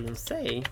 [0.00, 0.62] Não sei.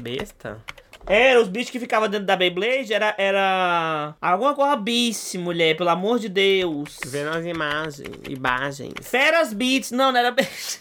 [0.00, 0.58] Besta?
[1.08, 5.88] Era, os bichos que ficavam dentro da Beyblade era, era alguma coisa bice, mulher, pelo
[5.90, 6.98] amor de Deus.
[7.06, 8.10] Vendo as imagens.
[8.28, 8.94] Imagens.
[9.02, 10.80] Feras Beats, não, não era besta.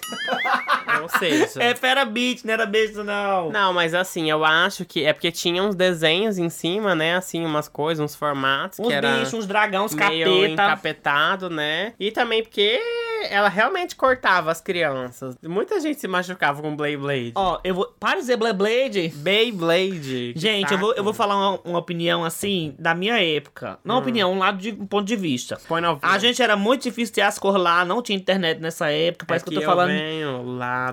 [1.01, 1.61] Ou seja.
[1.61, 3.51] É Fera Beats, não era besta, não.
[3.51, 7.15] Não, mas assim, eu acho que é porque tinha uns desenhos em cima, né?
[7.15, 9.45] Assim, umas coisas, uns formatos Uns que era bichos, uns
[9.93, 10.47] meio capeta.
[10.51, 11.93] encapetado, né?
[11.99, 12.81] E também porque
[13.29, 15.37] ela realmente cortava as crianças.
[15.43, 17.31] Muita gente se machucava com Blade Blade.
[17.35, 17.93] Ó, eu vou.
[17.99, 19.13] Para de dizer Blade Blade.
[19.15, 20.33] Beyblade.
[20.33, 23.79] que Gente, eu vou, eu vou falar uma, uma opinião assim, da minha época.
[23.83, 25.57] Não opinião, um lado de um ponto de vista.
[25.67, 28.89] Point of A gente era muito difícil ter as cores lá, não tinha internet nessa
[28.89, 29.91] época, parece que eu tô Aqui falando.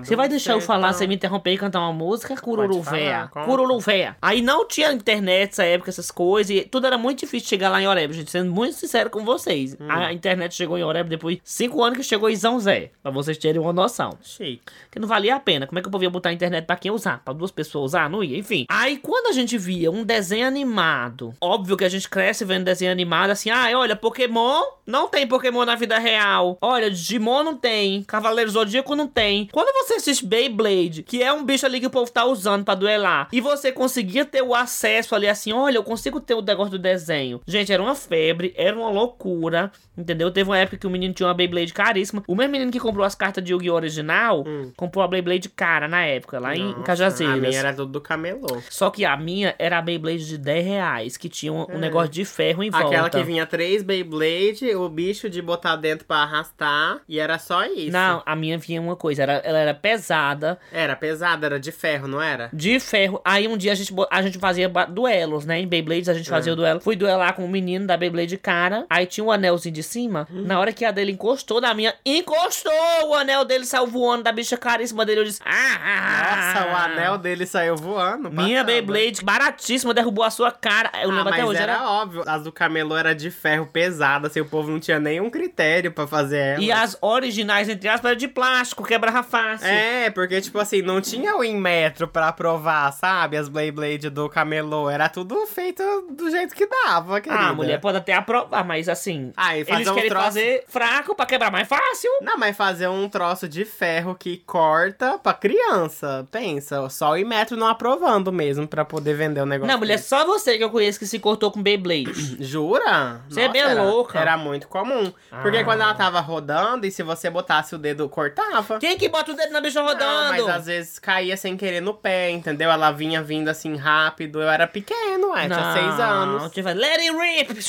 [0.03, 2.35] Você vai deixar eu falar sem me interromper e cantar uma música?
[2.35, 3.29] Cururu Pode falar, véia.
[3.31, 3.45] conta.
[3.45, 4.17] Cururu véia.
[4.21, 7.81] Aí não tinha internet nessa época, essas coisas, e tudo era muito difícil chegar lá
[7.81, 8.31] em Oreb, gente.
[8.31, 9.75] Sendo muito sincero com vocês.
[9.79, 9.87] Hum.
[9.89, 12.91] A internet chegou em Oreb depois de cinco anos que chegou em São Zé.
[13.01, 14.17] Pra vocês terem uma noção.
[14.21, 14.61] Chique.
[14.91, 15.67] Que não valia a pena.
[15.67, 17.23] Como é que eu podia botar a internet pra quem usar?
[17.23, 18.09] Pra duas pessoas usar?
[18.09, 18.37] Não ia.
[18.37, 18.65] Enfim.
[18.69, 22.91] Aí quando a gente via um desenho animado, óbvio que a gente cresce vendo desenho
[22.91, 26.57] animado assim, ah, olha, Pokémon não tem Pokémon na vida real.
[26.61, 28.03] Olha, Digimon não tem.
[28.03, 29.47] Cavaleiro Zodíaco não tem.
[29.51, 32.75] Quando você assiste Beyblade, que é um bicho ali que o povo tá usando pra
[32.75, 36.71] duelar, e você conseguia ter o acesso ali assim, olha, eu consigo ter o negócio
[36.71, 37.41] do desenho.
[37.47, 40.31] Gente, era uma febre, era uma loucura, entendeu?
[40.31, 42.12] Teve uma época que o menino tinha uma Beyblade caríssima.
[42.27, 43.73] O mesmo menino que comprou as cartas de Yu-Gi-Oh!
[43.75, 44.43] original,
[44.77, 46.69] comprou a Beyblade cara na época, lá em, em Hum.
[46.71, 47.35] Nossa, Cajazeiras.
[47.37, 48.61] A minha era tudo do camelô.
[48.69, 52.09] Só que a minha era a Beyblade de 10 reais, que tinha um, um negócio
[52.09, 52.87] de ferro em volta.
[52.87, 57.65] Aquela que vinha três Beyblade, o bicho de botar dentro pra arrastar, e era só
[57.65, 57.91] isso.
[57.91, 62.07] Não, a minha vinha uma coisa, era, ela era pesada, Era pesada, era de ferro,
[62.07, 62.49] não era?
[62.53, 63.21] de ferro.
[63.25, 65.59] Aí um dia a gente, a gente fazia duelos, né?
[65.59, 66.79] Em Beyblades a gente fazia o duelo.
[66.79, 68.85] Fui duelar com um menino da Beyblade cara.
[68.89, 70.27] Aí tinha um anelzinho de cima.
[70.29, 72.71] Na hora que a dele encostou na minha, encostou!
[73.07, 75.21] O anel dele saiu voando da bicha caríssima dele.
[75.21, 76.53] Eu disse: Ah!
[76.53, 78.29] Nossa, o anel dele saiu voando.
[78.31, 78.63] Minha passada.
[78.63, 80.89] Beyblade baratíssima derrubou a sua cara.
[81.01, 81.61] Eu Ah, lembro mas até hoje.
[81.61, 81.89] era, Era...
[81.89, 82.23] óbvio.
[82.25, 86.07] As do camelô era de ferro pesada, assim, o povo não tinha nenhum critério pra
[86.07, 86.61] fazer ela.
[86.63, 89.67] E as originais, entre aspas, eram de plástico, quebrava fácil.
[89.67, 93.37] É, porque, tipo assim, não tinha o Inmetro pra provar, sabe?
[93.37, 94.89] As Beyblade do camelô.
[94.89, 97.41] Era tudo feito do jeito que dava, querida.
[97.41, 99.31] Ah, a mulher pode até aprovar, mas assim.
[99.35, 101.82] Ah, e eles querem troço- fazer fraco pra quebrar mais fácil.
[101.89, 102.09] Fácil.
[102.21, 106.27] Não, mas fazer um troço de ferro que corta pra criança.
[106.31, 109.71] Pensa, só o Imetro não aprovando mesmo pra poder vender o negócio.
[109.71, 110.09] Não, mulher, desse.
[110.09, 112.37] só você que eu conheço que se cortou com Beyblade.
[112.43, 113.21] Jura?
[113.29, 114.19] Você é bem era, louca.
[114.19, 115.11] Era muito comum.
[115.41, 115.63] Porque Ah.
[115.63, 118.79] quando ela tava rodando, e se você botasse o dedo, cortava.
[118.79, 120.29] Quem que bota o dedo na bicha Não, rodando?
[120.29, 122.71] mas às vezes caía sem querer no pé, entendeu?
[122.71, 124.41] Ela vinha vindo assim rápido.
[124.41, 126.51] Eu era pequeno, é, tinha seis anos.
[126.51, 127.61] Tipo, let it rip.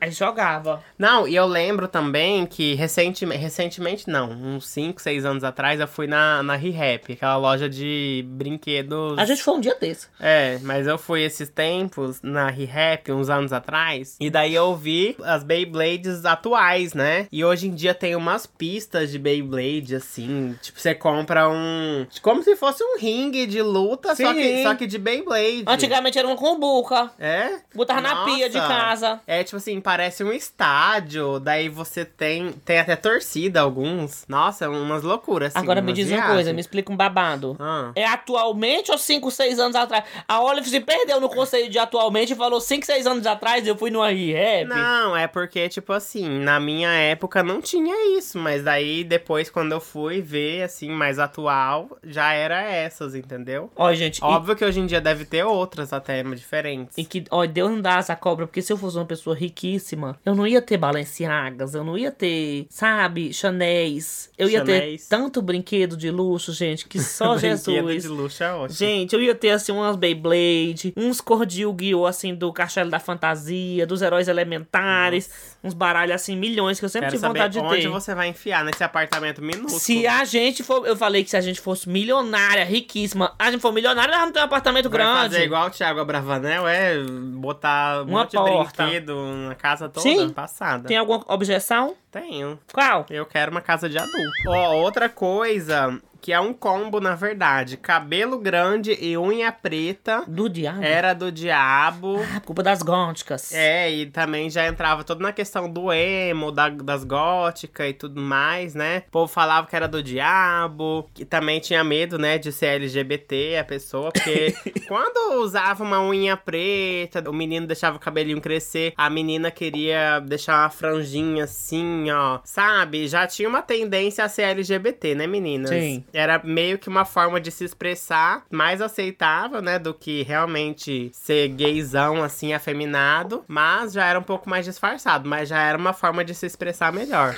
[0.00, 0.82] Aí jogava.
[0.98, 5.88] Não, e eu lembro também que recentemente, recentemente não, uns 5, 6 anos atrás, eu
[5.88, 9.18] fui na, na ReHap, aquela loja de brinquedos.
[9.18, 10.08] A gente foi um dia desse.
[10.20, 15.16] É, mas eu fui esses tempos na ReHap, uns anos atrás, e daí eu vi
[15.22, 17.26] as Beyblades atuais, né?
[17.32, 22.06] E hoje em dia tem umas pistas de Beyblade, assim, tipo, você compra um...
[22.22, 25.64] Como se fosse um ringue de luta, só que, só que de Beyblade.
[25.66, 27.10] Antigamente era uma cumbuca.
[27.18, 27.60] É?
[27.74, 28.68] Botava na pia de Nossa.
[28.68, 29.20] casa.
[29.26, 31.38] É tipo assim, parece um estádio.
[31.38, 32.50] Daí você tem.
[32.64, 34.24] Tem até torcida, alguns.
[34.26, 35.54] Nossa, umas loucuras.
[35.54, 36.34] Assim, Agora me umas diz uma viagens.
[36.34, 37.56] coisa, me explica um babado.
[37.60, 37.92] Ah.
[37.94, 40.02] É atualmente ou 5, 6 anos atrás?
[40.26, 43.76] A Olive se perdeu no conceito de atualmente e falou 5, 6 anos atrás eu
[43.76, 44.66] fui numa rap.
[44.66, 49.70] Não, é porque, tipo assim, na minha época não tinha isso, mas daí depois, quando
[49.70, 53.70] eu fui ver, assim, mais atual, já era essas, entendeu?
[53.76, 56.98] Ó, gente, e, Óbvio que hoje em dia deve ter outras até diferentes.
[56.98, 59.75] e que, ó, Deus não dá essa cobra, porque se eu fosse uma pessoa riquíssima,
[60.24, 64.30] eu não ia ter Balenciagas, eu não ia ter, sabe, Chanéis.
[64.36, 65.06] Eu ia Chanéis.
[65.06, 68.02] ter tanto brinquedo de luxo, gente, que só Brinquedo Jesus.
[68.02, 68.78] de luxo é ótimo.
[68.78, 73.86] Gente, eu ia ter assim umas Beyblade, uns cordil guiô assim do Castelo da Fantasia,
[73.86, 77.82] dos Heróis Elementares, uns baralhos assim, milhões que eu sempre Quero tive vontade de onde
[77.82, 77.88] ter.
[77.88, 79.78] você vai enfiar nesse apartamento minúsculo.
[79.80, 83.60] Se a gente for, eu falei que se a gente fosse milionária, riquíssima, a gente
[83.60, 85.20] for milionária, nós vamos ter um apartamento Vai grande.
[85.34, 88.84] fazer igual o Thiago Abravanel, é botar um Uma monte porta.
[88.84, 89.16] de brinquedo
[89.48, 90.30] na casa toda Sim.
[90.30, 90.88] passada.
[90.88, 91.94] Tem alguma objeção?
[92.20, 92.58] Tenho.
[92.72, 93.04] Qual?
[93.10, 94.48] Eu quero uma casa de adulto.
[94.48, 97.76] Ó, outra coisa que é um combo, na verdade.
[97.76, 100.82] Cabelo grande e unha preta Do diabo?
[100.82, 102.18] era do diabo.
[102.34, 103.52] Ah, culpa das góticas.
[103.52, 108.20] É, e também já entrava toda na questão do emo, da- das góticas e tudo
[108.20, 109.04] mais, né?
[109.06, 113.58] O povo falava que era do diabo, que também tinha medo, né, de ser LGBT
[113.58, 114.52] a pessoa, porque
[114.88, 120.62] quando usava uma unha preta, o menino deixava o cabelinho crescer, a menina queria deixar
[120.62, 123.06] uma franjinha assim, ó, sabe?
[123.08, 125.70] Já tinha uma tendência a ser LGBT, né, meninas?
[125.70, 126.04] Sim.
[126.12, 131.48] Era meio que uma forma de se expressar mais aceitável, né, do que realmente ser
[131.48, 136.24] gaysão, assim, afeminado, mas já era um pouco mais disfarçado, mas já era uma forma
[136.24, 137.36] de se expressar melhor.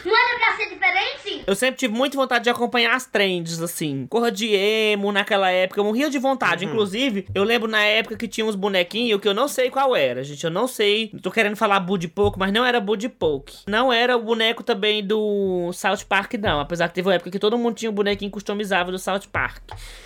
[1.46, 4.06] Eu sempre tive muita vontade de acompanhar as trends, assim.
[4.10, 5.80] Corra de emo naquela época.
[5.80, 6.64] Eu morria de vontade.
[6.64, 6.72] Uhum.
[6.72, 10.22] Inclusive, eu lembro na época que tinha uns bonequinhos que eu não sei qual era,
[10.22, 10.44] gente.
[10.44, 11.10] Eu não sei.
[11.22, 13.60] Tô querendo falar Bud Poke, mas não era Bud Poke.
[13.66, 16.60] Não era o boneco também do South Park, não.
[16.60, 19.62] Apesar que teve uma época que todo mundo tinha um bonequinho customizável do South Park.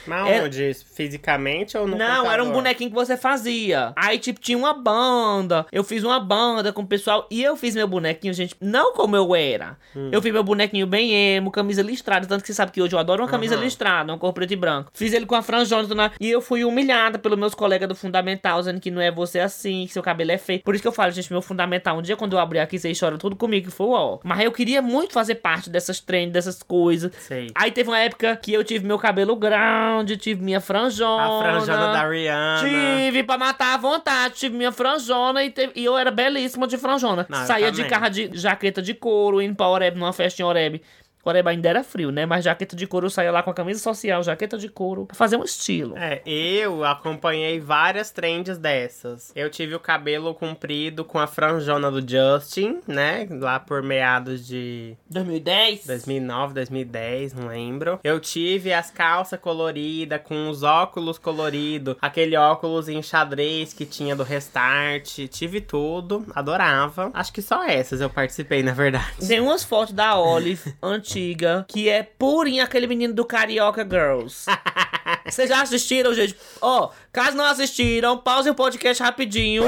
[0.07, 0.75] Mas Era- onde?
[0.75, 2.53] Fisicamente ou no Não, era um computador?
[2.55, 3.93] bonequinho que você fazia.
[3.97, 5.67] Aí, tipo, tinha uma banda.
[5.73, 7.27] Eu fiz uma banda com o pessoal.
[7.31, 9.77] E eu fiz meu bonequinho, gente, não como eu era.
[9.97, 10.09] Hum.
[10.13, 12.27] Eu fiz meu bonequinho bem emo, camisa listrada.
[12.27, 13.65] Tanto que você sabe que hoje eu adoro uma camisa Aham.
[13.65, 14.91] listrada, uma cor preto e branco.
[14.95, 15.83] Fiz ele com a franjona.
[15.83, 19.11] tudo na- E eu fui humilhada pelos meus colegas do Fundamental, dizendo que não é
[19.11, 20.61] você assim, que seu cabelo é feio.
[20.63, 21.99] Por isso que eu falo, gente, meu Fundamental.
[21.99, 24.19] Um dia quando eu abrir aqui, vocês choram tudo comigo, que foi ó.
[24.35, 27.13] Mas eu queria muito fazer parte dessas trends, dessas coisas.
[27.19, 27.51] Sei.
[27.55, 31.23] Aí teve uma época que eu tive meu cabelo grande, tive minha franjona.
[31.25, 32.61] A franjona da Rihanna.
[33.07, 36.79] Tive pra matar à vontade, tive minha franjona e, teve- e eu era belíssima de
[36.79, 37.27] franjona.
[37.29, 40.81] Não, Saía de carro de jaqueta de couro, indo pra Oreb, numa festa em Oreb.
[41.25, 42.27] Oreb ainda era frio, né?
[42.27, 45.17] Mas jaqueta de couro eu saía lá com a camisa social, jaqueta de couro, pra
[45.17, 45.97] fazer um estilo.
[45.97, 49.33] É, eu acompanhei várias trends dessas.
[49.35, 53.27] Eu tive o cabelo comprido com a franjona do Justin, né?
[53.31, 55.87] Lá por meados de 2010?
[55.87, 58.01] 2009, 2010, não lembro.
[58.03, 64.17] Eu tive as calças coloridas com os óculos coloridos, aquele óculos em xadrez que tinha
[64.17, 65.27] do Restart.
[65.29, 67.11] Tive tudo, adorava.
[67.15, 69.27] Acho que só essas eu participei, na verdade.
[69.27, 70.75] Tem umas fotos da Olive,
[71.13, 74.47] antiga, que é purinha aquele menino do Carioca Girls.
[75.29, 76.35] Vocês já assistiram, gente?
[76.61, 79.65] Ó, caso não assistiram, pause o podcast rapidinho.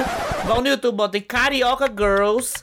[0.46, 2.54] Vão no YouTube, botem Carioca Girls.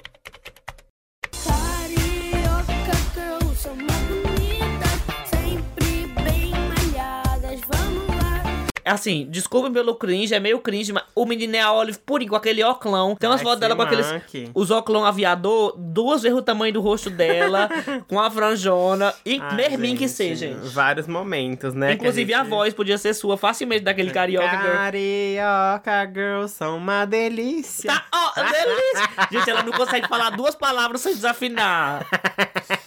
[8.91, 12.35] Assim, desculpem pelo cringe, é meio cringe, mas o menino é a Olive purinho, com
[12.35, 13.15] aquele óculão.
[13.15, 14.05] Tem umas fotos dela com aqueles.
[14.53, 17.69] Os óculão aviador, duas vezes o tamanho do rosto dela,
[18.09, 19.13] com a franjona.
[19.25, 20.67] E Ah, mermin que seja, gente.
[20.69, 21.93] Vários momentos, né?
[21.93, 24.73] Inclusive a, gente- voz podia ser sua facilmente daquele carioca girl.
[24.73, 27.91] Carioca Girl são uma delícia.
[27.91, 29.09] Tá, ó, delícia.
[29.31, 32.05] Gente, ela não consegue falar duas palavras sem desafinar.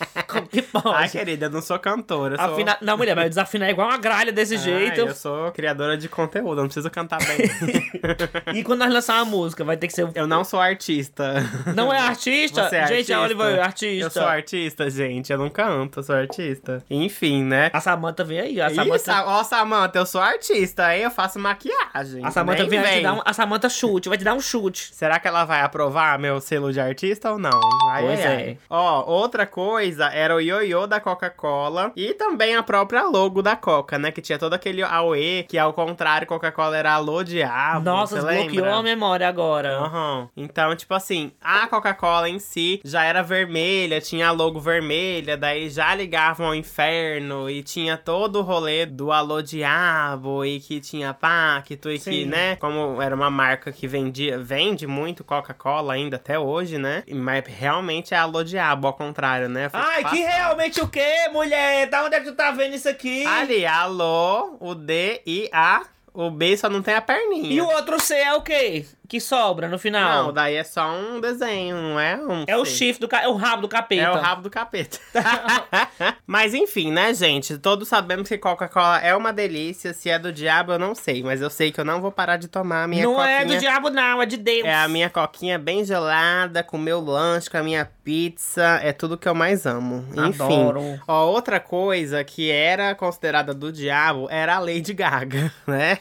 [0.54, 0.88] Que pode.
[0.88, 2.36] Ai, querida, eu não sou cantora.
[2.36, 2.52] Sou...
[2.54, 2.76] Afina...
[2.80, 5.00] Não, mulher, mas desafinar é igual uma gralha desse Ai, jeito.
[5.00, 7.38] eu sou criadora de conteúdo, não preciso cantar bem.
[8.54, 10.08] E quando nós lançar uma música, vai ter que ser.
[10.14, 11.34] eu não sou artista.
[11.74, 12.68] Não é artista?
[12.68, 13.16] Você é gente, artista?
[13.16, 14.04] a Oliver é artista.
[14.06, 15.32] Eu sou artista, gente.
[15.32, 16.84] Eu não canto, eu sou artista.
[16.88, 17.70] Enfim, né?
[17.72, 18.60] A Samanta vem aí.
[18.60, 21.02] A Samanta, Sa- Ó, Samanta, eu sou artista, hein?
[21.02, 22.24] Eu faço maquiagem.
[22.24, 23.02] a Samanta Nem vem, aí te vem.
[23.02, 23.20] dar um...
[23.24, 24.90] A Samanta chute, vai te dar um chute.
[24.94, 27.58] Será que ela vai aprovar meu selo de artista ou não?
[27.90, 28.56] Ai, Pois é.
[28.68, 33.98] Ó, outra coisa era o ioiô da Coca-Cola e também a própria logo da Coca,
[33.98, 34.11] né?
[34.11, 37.85] Que tinha todo aquele AOE, que ao contrário, Coca-Cola era alô diabo.
[37.85, 38.74] Nossa, lembra?
[38.74, 39.76] a memória agora.
[39.78, 40.28] Aham.
[40.37, 45.68] Então, tipo assim, a Coca-Cola em si já era vermelha, tinha a logo vermelha, daí
[45.70, 51.14] já ligavam ao inferno e tinha todo o rolê do alô diabo e que tinha
[51.14, 52.26] pacto e que, Sim.
[52.26, 57.02] né, como era uma marca que vendia, vende muito Coca-Cola ainda até hoje, né?
[57.12, 59.68] Mas realmente é alô diabo, ao contrário, né?
[59.68, 60.24] Foi Ai, que.
[60.35, 61.88] Realmente o quê, mulher?
[61.88, 63.25] Da onde é que tu tá vendo isso aqui?
[63.27, 67.53] Ali, alô, o D e A, o B só não tem a perninha.
[67.53, 68.85] E o outro C é o quê?
[69.14, 70.24] Que sobra no final?
[70.24, 73.22] Não, daí é só um desenho, não é um É o chifre do ca...
[73.22, 74.03] é o rabo do capeta.
[74.03, 74.98] É o rabo do capeta.
[76.27, 77.57] mas enfim, né, gente?
[77.59, 79.94] Todos sabemos que Coca-Cola é uma delícia.
[79.94, 81.22] Se é do diabo, eu não sei.
[81.22, 83.31] Mas eu sei que eu não vou parar de tomar a minha Não coquinha.
[83.31, 84.66] é do diabo, não, é de Deus.
[84.66, 88.81] É a minha coquinha bem gelada, com meu lanche, com a minha pizza.
[88.83, 90.05] É tudo que eu mais amo.
[90.27, 90.42] Enfim.
[90.42, 91.00] Adoro.
[91.07, 96.00] Ó, outra coisa que era considerada do diabo era a Lady Gaga, né?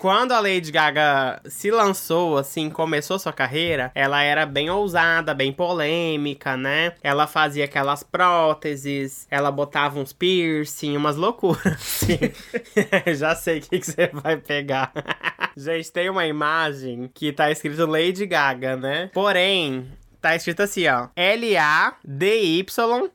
[0.00, 5.52] Quando a Lady Gaga se lançou, assim, começou sua carreira, ela era bem ousada, bem
[5.52, 6.94] polêmica, né?
[7.02, 11.76] Ela fazia aquelas próteses, ela botava uns piercing, umas loucuras.
[11.98, 12.18] assim.
[13.14, 14.92] Já sei o que, que você vai pegar.
[15.56, 19.10] Gente, tem uma imagem que tá escrito Lady Gaga, né?
[19.12, 19.86] Porém,
[20.20, 21.08] Tá escrito assim, ó.
[21.14, 22.64] L-A-D-Y.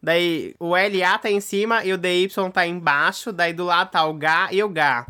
[0.01, 3.33] Daí o L-A tá em cima e o D-Y tá embaixo.
[3.33, 5.05] Daí do lado tá o G e o G.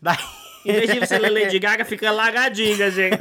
[0.00, 0.43] Daí.
[0.64, 3.16] Em vez de você ler Lady Gaga, fica lagadinha, gente.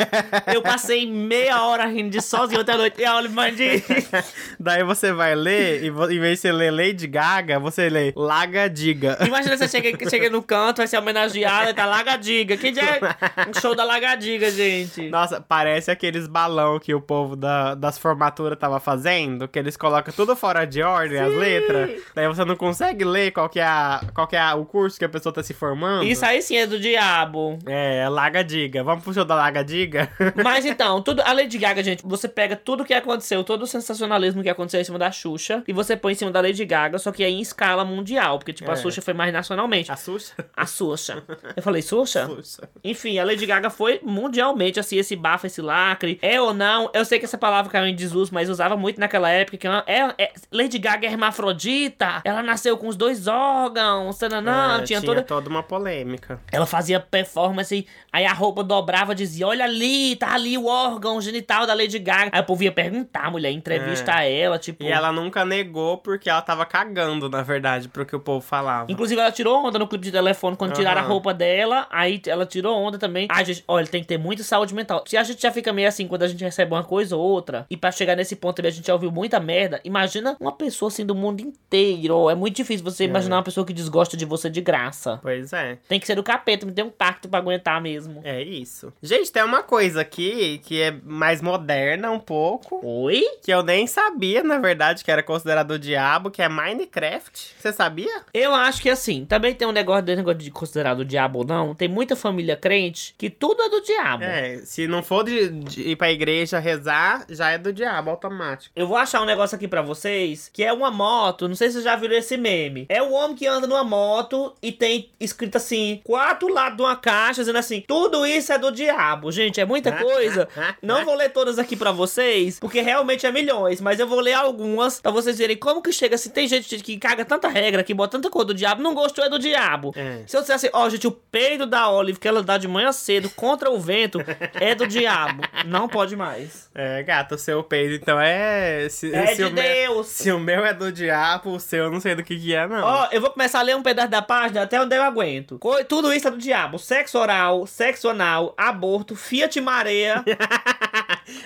[0.53, 3.01] Eu passei meia hora rindo de sozinho até a noite.
[3.01, 3.83] E a Oliver diz...
[4.59, 9.17] Daí você vai ler, e em vez de você ler Lady Gaga, você lê Lagadiga.
[9.25, 12.55] Imagina você chega, chega no canto, vai ser homenageada e tá Lagadiga.
[12.55, 15.09] Que dia é um show da Lagadiga, gente?
[15.09, 20.13] Nossa, parece aqueles balão que o povo da- das formaturas tava fazendo, que eles colocam
[20.13, 22.01] tudo fora de ordem, as letras.
[22.15, 24.97] Daí você não consegue ler qual que é, a- qual que é a- o curso
[24.97, 26.03] que a pessoa tá se formando.
[26.05, 27.32] Isso aí sim é do diabo.
[27.65, 28.83] É, Lagadiga.
[28.83, 30.09] Vamos pro show da Lagadiga?
[30.43, 34.41] Mas então, tudo, a Lady Gaga, gente, você pega tudo que aconteceu, todo o sensacionalismo
[34.43, 37.11] que aconteceu em cima da Xuxa, e você põe em cima da Lady Gaga, só
[37.11, 38.77] que aí em escala mundial, porque, tipo, a É.
[38.77, 39.91] Xuxa foi mais nacionalmente.
[39.91, 40.33] A Xuxa?
[40.55, 41.23] A Xuxa.
[41.55, 42.25] Eu falei Xuxa?
[42.27, 42.69] Xuxa.
[42.83, 46.19] Enfim, a Lady Gaga foi mundialmente, assim, esse bafo, esse lacre.
[46.21, 46.89] É ou não?
[46.93, 49.57] Eu sei que essa palavra caiu em desuso, mas usava muito naquela época.
[49.57, 52.21] Que ela- é, é- Lady Gaga é hermafrodita.
[52.23, 54.17] Ela nasceu com os dois órgãos.
[54.17, 55.21] Tananã, É, tinha, toda.
[55.21, 56.39] toda uma polêmica.
[56.51, 61.65] Ela fazia performance, aí a roupa dobrava, dizia: Olha ali, tá ali o órgão genital
[61.65, 62.29] da Lady Gaga.
[62.31, 64.83] Aí o povo ia perguntar, mulher, entrevista ela, tipo.
[64.83, 64.87] É.
[64.87, 68.91] E ela nunca negou porque ela tava cagando, na verdade, pro que o povo falava.
[68.91, 71.87] Inclusive, ela tirou onda no clipe de telefone quando tiraram a roupa dela.
[71.89, 73.27] Aí ela tirou onda também.
[73.31, 75.03] Ai, gente, olha, tem que ter muita saúde mental.
[75.07, 77.65] Se a gente já fica meio assim quando a gente recebe uma coisa ou outra,
[77.69, 80.89] e pra chegar nesse ponto também a gente já ouviu muita merda, imagina uma pessoa
[80.89, 82.29] assim do mundo inteiro.
[82.29, 85.19] É muito difícil você imaginar uma pessoa que desgosta de você de graça.
[85.21, 85.77] Pois é.
[85.87, 88.21] Tem que ser do capeta, me tem um pacto pra aguentar mesmo.
[88.23, 88.91] É isso.
[89.01, 92.79] Gente, tem uma coisa aqui que é mais moderna um pouco.
[92.83, 93.23] Oi?
[93.43, 97.55] Que eu nem sabia, na verdade, que era considerado o diabo, que é Minecraft.
[97.59, 98.23] Você sabia?
[98.33, 101.45] Eu acho que assim, também tem um negócio desse negócio de considerado o diabo ou
[101.45, 101.75] não.
[101.75, 104.23] Tem muita família crente que tudo é do diabo.
[104.23, 108.73] É, se não for de, de ir pra igreja rezar, já é do diabo, automático.
[108.75, 111.73] Eu vou achar um negócio aqui pra vocês, que é uma moto, não sei se
[111.73, 112.85] vocês já viram esse meme.
[112.89, 116.95] É um homem que anda numa moto e tem escrito assim, quatro lados de uma
[117.03, 119.29] caixa, dizendo assim, tudo isso é do diabo.
[119.31, 120.47] Gente, é muita coisa.
[120.81, 124.33] Não vou ler todas aqui pra vocês, porque realmente é milhões, mas eu vou ler
[124.33, 126.29] algumas pra vocês verem como que chega assim.
[126.29, 129.29] Tem gente que caga tanta regra, que bota tanta cor do diabo, não gostou é
[129.29, 129.91] do diabo.
[129.97, 130.23] É.
[130.25, 132.91] Se eu disser assim, ó, gente, o peido da Olive que ela dá de manhã
[132.93, 134.19] cedo contra o vento
[134.53, 135.43] é do diabo.
[135.65, 136.69] Não pode mais.
[136.73, 138.87] É, gato, o seu peido, então é.
[138.89, 140.07] Se, É se de o meu- Deus.
[140.07, 142.65] se o meu é do diabo, o seu eu não sei do que, que é,
[142.67, 142.81] não.
[142.83, 145.57] Ó, eu vou começar a ler um pedaço da página até onde eu aguento.
[145.59, 146.77] Co- Tudo isso é do diabo.
[146.83, 150.21] Sexo oral, sexo anal, aborto, Fiat Mareia.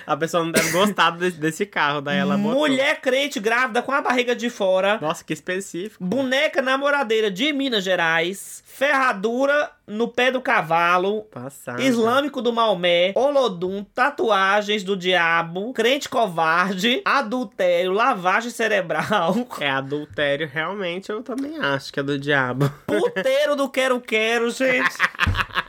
[0.06, 2.60] A pessoa não deve gostar desse, desse carro, daí ela botou.
[2.60, 4.98] Mulher crente grávida com a barriga de fora.
[5.02, 6.04] Nossa, que específico.
[6.04, 8.64] Boneca namoradeira de Minas Gerais.
[8.66, 11.24] Ferradura no pé do cavalo.
[11.24, 11.82] Passada.
[11.82, 21.10] Islâmico do Maomé, Olodum, tatuagens do diabo, crente covarde, adultério, lavagem cerebral, É adultério, realmente,
[21.10, 22.70] eu também acho que é do diabo.
[22.86, 24.96] puteiro do quero-quero, gente.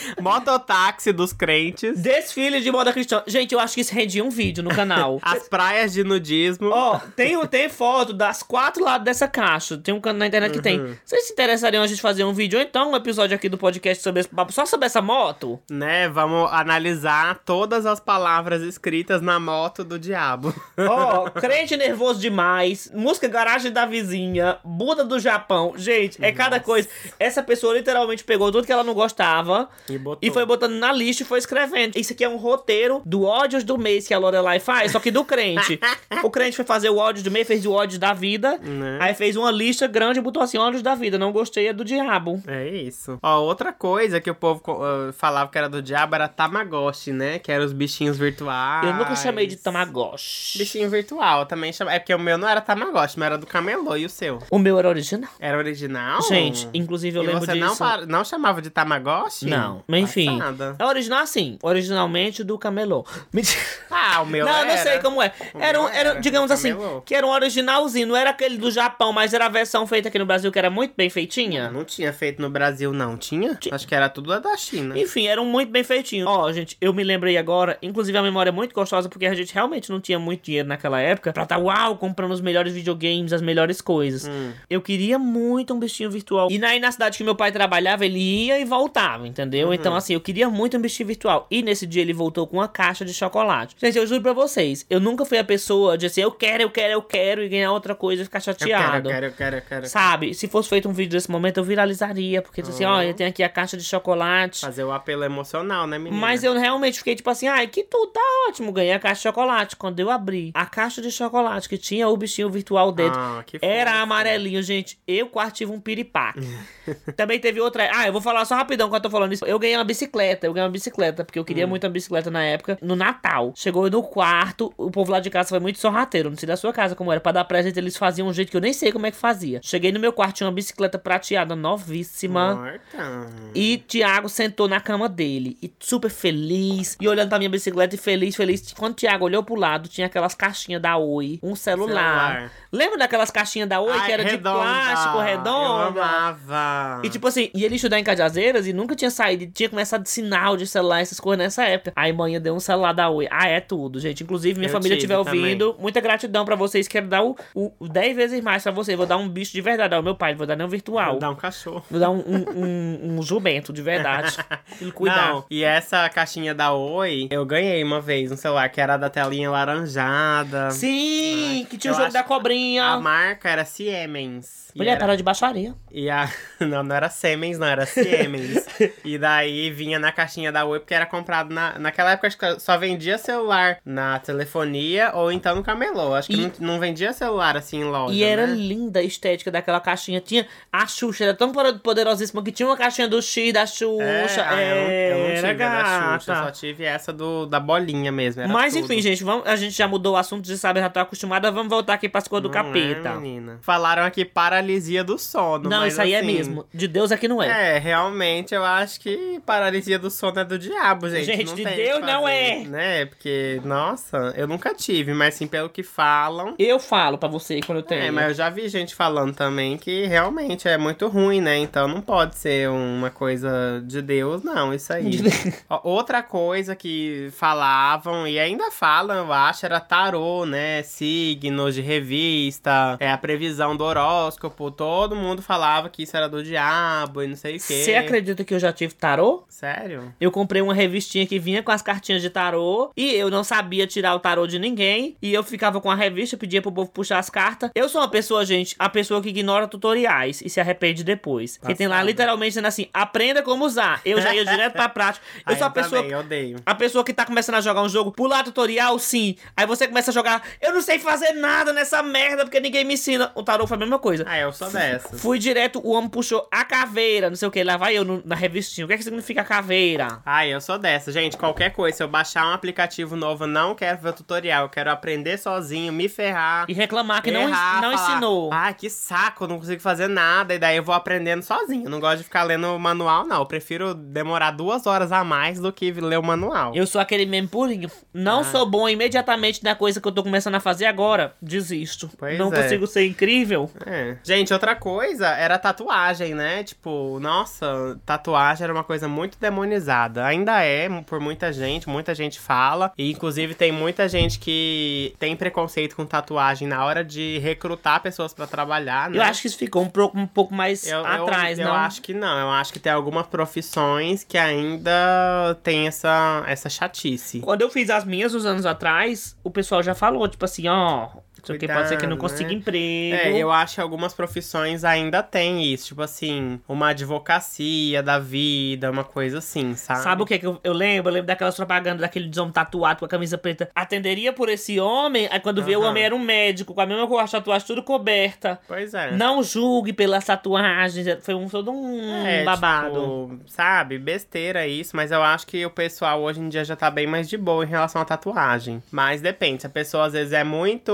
[0.20, 2.00] Mototáxi dos crentes.
[2.00, 3.22] Desfile de moda cristã.
[3.26, 5.18] Gente, eu acho que isso rendia um vídeo no canal.
[5.22, 6.70] As praias de nudismo.
[6.70, 9.76] Ó, tem, tem foto das quatro lados dessa caixa.
[9.76, 10.96] Tem um canal na internet que tem.
[11.04, 14.02] Vocês se interessariam a gente fazer um vídeo ou então um episódio aqui do podcast
[14.02, 15.60] sobre esse papo, só sobre essa moto?
[15.70, 20.54] Né, vamos analisar todas as palavras escritas na moto do diabo.
[20.78, 25.74] Ó, crente nervoso demais, música garagem da vizinha, Buda do Japão.
[25.76, 26.88] Gente, é cada coisa.
[27.18, 31.22] Essa pessoa literalmente pegou tudo que ela não gostava E e foi botando na lista
[31.22, 31.96] e foi escrevendo.
[31.96, 35.10] Isso aqui é um roteiro do ódios do mês que a Lorelai faz, só que
[35.10, 35.78] do crente.
[36.22, 38.98] o crente foi fazer o ódio do mês, fez o ódio da vida, Né?
[39.00, 41.84] aí fez uma lista grande e botou assim, ódios da vida, não gostei, é do
[41.84, 42.42] diabo.
[42.46, 43.18] É isso.
[43.22, 47.38] Ó, outra coisa que o povo ah, falava que era do diabo era Tamagotchi, né?
[47.38, 48.86] Que eram os bichinhos virtuais.
[48.86, 50.58] Eu nunca chamei de Tamagotchi.
[50.58, 51.92] Bichinho virtual, eu também chama.
[51.92, 53.96] É porque o meu não era Tamagotchi, mas era do camelô.
[53.96, 54.38] E o seu?
[54.50, 55.30] O meu era original.
[55.38, 56.22] Era original?
[56.22, 57.64] Gente, inclusive eu e lembro você disso.
[57.66, 59.46] não, pa- não chamava de Tamagotchi?
[59.46, 60.38] Não, mas enfim.
[60.38, 60.76] Passada.
[60.78, 63.04] É original assim, originalmente do camelô.
[63.32, 63.60] Mentira.
[63.90, 64.76] Ah, o meu não, era.
[64.76, 65.32] não sei como é.
[65.58, 66.74] Era, um, era, era, digamos assim,
[67.04, 70.18] que era um originalzinho, não era aquele do Japão, mas era a versão feita aqui
[70.18, 71.70] no Brasil que era muito bem feitinha.
[71.70, 73.16] Não tinha feito no Brasil, não.
[73.16, 73.58] Tinha?
[73.70, 74.98] Acho que era tudo da China.
[74.98, 76.28] Enfim, eram muito bem feitinhos.
[76.28, 79.52] Ó, gente, eu me lembrei agora, inclusive a memória é muito gostosa, porque a gente
[79.52, 83.42] realmente não tinha muito dinheiro naquela época pra estar, uau, comprando os melhores videogames, as
[83.42, 84.28] melhores coisas.
[84.28, 84.52] Hum.
[84.68, 86.50] Eu queria muito um bichinho virtual.
[86.50, 89.65] E aí na cidade que meu pai trabalhava, ele ia e voltava, entendeu?
[89.74, 91.46] Então, assim, eu queria muito um bichinho virtual.
[91.50, 93.76] E nesse dia ele voltou com uma caixa de chocolate.
[93.80, 96.70] Gente, eu juro pra vocês, eu nunca fui a pessoa de assim, eu quero, eu
[96.70, 99.08] quero, eu quero, e ganhar outra coisa e ficar Eu quero, chateado.
[99.08, 99.86] eu quero, eu quero, eu quero.
[99.88, 100.34] Sabe?
[100.34, 102.42] Se fosse feito um vídeo desse momento, eu viralizaria.
[102.42, 102.90] Porque, assim, Uhum.
[102.92, 104.60] olha, tem aqui a caixa de chocolate.
[104.60, 106.20] Fazer o apelo emocional, né, menina?
[106.20, 109.22] Mas eu realmente fiquei tipo assim, ai, que tudo tá ótimo, ganhei a caixa de
[109.22, 109.76] chocolate.
[109.76, 113.58] Quando eu abri a caixa de chocolate que tinha o bichinho virtual dentro, Ah, que
[113.62, 114.98] era amarelinho, gente.
[115.06, 116.40] Eu quase tive um piripaque.
[117.16, 117.88] Também teve outra.
[117.94, 119.44] Ah, eu vou falar só rapidão quando eu tô falando isso.
[119.46, 122.42] Eu ganhei uma bicicleta, eu ganhei uma bicicleta, porque eu queria muito uma bicicleta na
[122.42, 123.52] época, no Natal.
[123.54, 126.72] Chegou no quarto, o povo lá de casa foi muito sorrateiro, não sei da sua
[126.72, 127.20] casa como era.
[127.20, 129.60] Pra dar presente, eles faziam um jeito que eu nem sei como é que fazia.
[129.62, 132.54] Cheguei no meu quarto, tinha uma bicicleta prateada novíssima.
[132.54, 133.26] Morta.
[133.54, 137.98] E Tiago sentou na cama dele, e super feliz, e olhando pra minha bicicleta e
[137.98, 138.72] feliz, feliz.
[138.72, 141.86] Quando Tiago olhou pro lado, tinha aquelas caixinhas da Oi, um celular.
[141.86, 142.52] Celular.
[142.72, 144.58] Lembra daquelas caixinhas da Oi Ai, que era redonda.
[144.58, 146.02] de plástico Eu redonda?
[146.02, 147.00] amava.
[147.04, 150.06] E tipo assim, e ele estudar em Cajazeiras e nunca tinha saído, e tinha começado
[150.06, 151.92] sinal de celular, essas coisas nessa época.
[151.96, 153.26] Aí manhã deu um celular da Oi.
[153.30, 154.22] Ah, é tudo, gente.
[154.22, 155.82] Inclusive, minha Eu família tive estiver ouvindo, também.
[155.82, 156.86] muita gratidão pra vocês.
[156.88, 158.96] Quero dar o, o, o 10 vezes mais pra vocês.
[158.96, 161.12] Vou dar um bicho de verdade ao meu pai, não vou dar um virtual.
[161.12, 161.84] Vou dar um cachorro.
[161.90, 164.36] Vou dar um, um, um, um jumento de verdade.
[164.80, 165.28] Ele cuidar.
[165.32, 169.08] Não, e essa caixinha da Oi, eu ganhei uma vez um celular que era da
[169.10, 170.70] telinha laranjada.
[170.70, 172.84] Sim, que tinha o jogo da cobrinha.
[172.84, 174.66] A marca era Siemens.
[174.74, 175.74] Mulher, era- para de baixaria.
[175.90, 176.28] E a.
[176.60, 178.66] Não, não era Siemens, não, era Siemens.
[179.04, 181.76] e daí vinha na caixinha da Oi, porque era comprado na.
[181.80, 186.14] Naquela época, acho que só vendia celular na telefonia ou então no camelô.
[186.14, 188.14] Acho que E- não, não vendia celular assim em loja.
[188.14, 188.54] E era né?
[188.54, 190.20] linda a estética daquela caixinha.
[190.20, 194.40] Tinha a Xuxa, era tão poder- poderosíssima que tinha uma caixinha do X da Xuxa.
[194.40, 197.46] É, ah, eu, não, eu não era tive a da Xuxa, só tive essa do,
[197.46, 198.46] da bolinha mesmo.
[198.48, 198.84] Mas tudo.
[198.84, 201.50] enfim, gente, vamos, a gente já mudou o assunto, de sabe, já tá acostumada.
[201.50, 203.08] Vamos voltar aqui pras coisas do Não capeta.
[203.08, 203.58] É, menina.
[203.62, 205.68] Falaram aqui paralisia do sono.
[205.68, 206.66] não, isso aí é assim, mesmo.
[206.72, 207.76] De Deus aqui não é.
[207.76, 211.24] É, realmente eu acho que paralisia do sono é do diabo, gente.
[211.24, 212.64] Gente, não de Deus que não fazer, é.
[212.64, 213.04] Né?
[213.06, 216.54] Porque, nossa, eu nunca tive, mas sim pelo que falam.
[216.58, 218.02] Eu falo pra você quando eu tenho.
[218.02, 221.58] É, mas eu já vi gente falando também que realmente é muito ruim, né?
[221.58, 225.20] Então não pode ser uma coisa de Deus, não, isso aí.
[225.82, 230.82] Outra coisa que falavam, e ainda falam, eu acho, era tarô, né?
[230.82, 234.70] Signos de revista, é a previsão do horóscopo.
[234.70, 237.84] Todo mundo falava que isso era do diabo e não sei o quê.
[237.84, 239.44] Você acredita que eu já tive tarô?
[239.48, 240.12] Sério?
[240.20, 243.86] Eu comprei uma revistinha que vinha com as cartinhas de tarô e eu não sabia
[243.86, 245.16] tirar o tarô de ninguém.
[245.22, 247.70] E eu ficava com a revista, pedia pro povo puxar as cartas.
[247.74, 251.58] Eu sou uma pessoa, gente, a pessoa que ignora tutoriais e se arrepende depois.
[251.58, 254.00] Porque tem lá literalmente dizendo assim: aprenda como usar.
[254.04, 255.24] Eu já ia direto pra prática.
[255.46, 256.00] Eu Ah, sou a pessoa.
[256.02, 256.56] também, eu odeio.
[256.66, 259.36] A pessoa que tá começando a jogar um jogo, pular tutorial, sim.
[259.56, 262.94] Aí você começa a jogar, eu não sei fazer nada nessa merda porque ninguém me
[262.94, 263.30] ensina.
[263.34, 264.24] O tarô foi a mesma coisa.
[264.26, 265.20] Ah, eu sou dessas.
[265.20, 268.22] Fui direto, o homem puxou a caveira, não sei o que, lá vai eu no-
[268.24, 268.84] na revistinha.
[268.84, 270.20] O que, é que significa caveira.
[270.24, 271.36] Ai, eu sou dessa, gente.
[271.36, 274.64] Qualquer coisa, se eu baixar um aplicativo novo, eu não quero ver tutorial.
[274.64, 276.64] Eu quero aprender sozinho, me ferrar.
[276.68, 278.50] E reclamar que não, errar, não falar, ensinou.
[278.52, 280.54] Ai, que saco, não consigo fazer nada.
[280.54, 281.84] E daí eu vou aprendendo sozinho.
[281.84, 283.38] Eu não gosto de ficar lendo o manual, não.
[283.38, 286.74] Eu prefiro demorar duas horas a mais do que ler o manual.
[286.74, 287.90] Eu sou aquele mesmo purinho.
[288.12, 288.44] Não Ah.
[288.44, 291.34] sou bom imediatamente na coisa que eu tô começando a fazer agora.
[291.40, 292.10] Desisto.
[292.18, 292.62] Pois não é.
[292.62, 293.70] consigo ser incrível.
[293.84, 294.16] É.
[294.22, 296.64] Gente, outra coisa era tatuagem, né?
[296.64, 300.24] Tipo, nossa, tatuagem era uma coisa muito demonizada.
[300.24, 302.90] Ainda é, por muita gente, muita gente fala.
[302.96, 308.32] E inclusive tem muita gente que tem preconceito com tatuagem na hora de recrutar pessoas
[308.32, 309.18] pra trabalhar, né?
[309.18, 311.74] Eu acho que isso ficou um pouco, um pouco mais Eu- eu- atrás, eu, não?
[311.74, 312.38] acho que não.
[312.38, 317.40] Eu acho que tem algumas profissões que ainda tem essa, essa chatice.
[317.40, 321.08] Quando eu fiz as minhas uns anos atrás, o pessoal já falou, tipo assim, ó.
[321.42, 322.54] Isso aqui pode ser que não consiga né?
[322.56, 323.14] emprego.
[323.36, 325.88] É, eu acho que algumas profissões ainda tem isso.
[325.88, 330.00] Tipo assim, uma advocacia da vida, uma coisa assim, sabe?
[330.00, 331.10] Sabe o que, que eu, eu lembro?
[331.10, 333.68] Eu lembro daquelas propagandas daquele homem tatuado com a camisa preta.
[333.74, 337.06] Atenderia por esse homem, aí quando vê o homem era um médico, com a mesma
[337.06, 338.58] cor, a tatuagem tudo coberta.
[338.66, 339.12] Pois é.
[339.12, 341.06] Não julgue pelas tatuagens.
[341.22, 343.28] Foi um, todo um É, babado.
[343.30, 346.90] tipo, sabe, besteira isso, mas eu acho que o pessoal hoje em dia já tá
[346.90, 348.82] bem mais de boa em relação à tatuagem.
[348.90, 350.92] Mas depende, se a pessoa às vezes é muito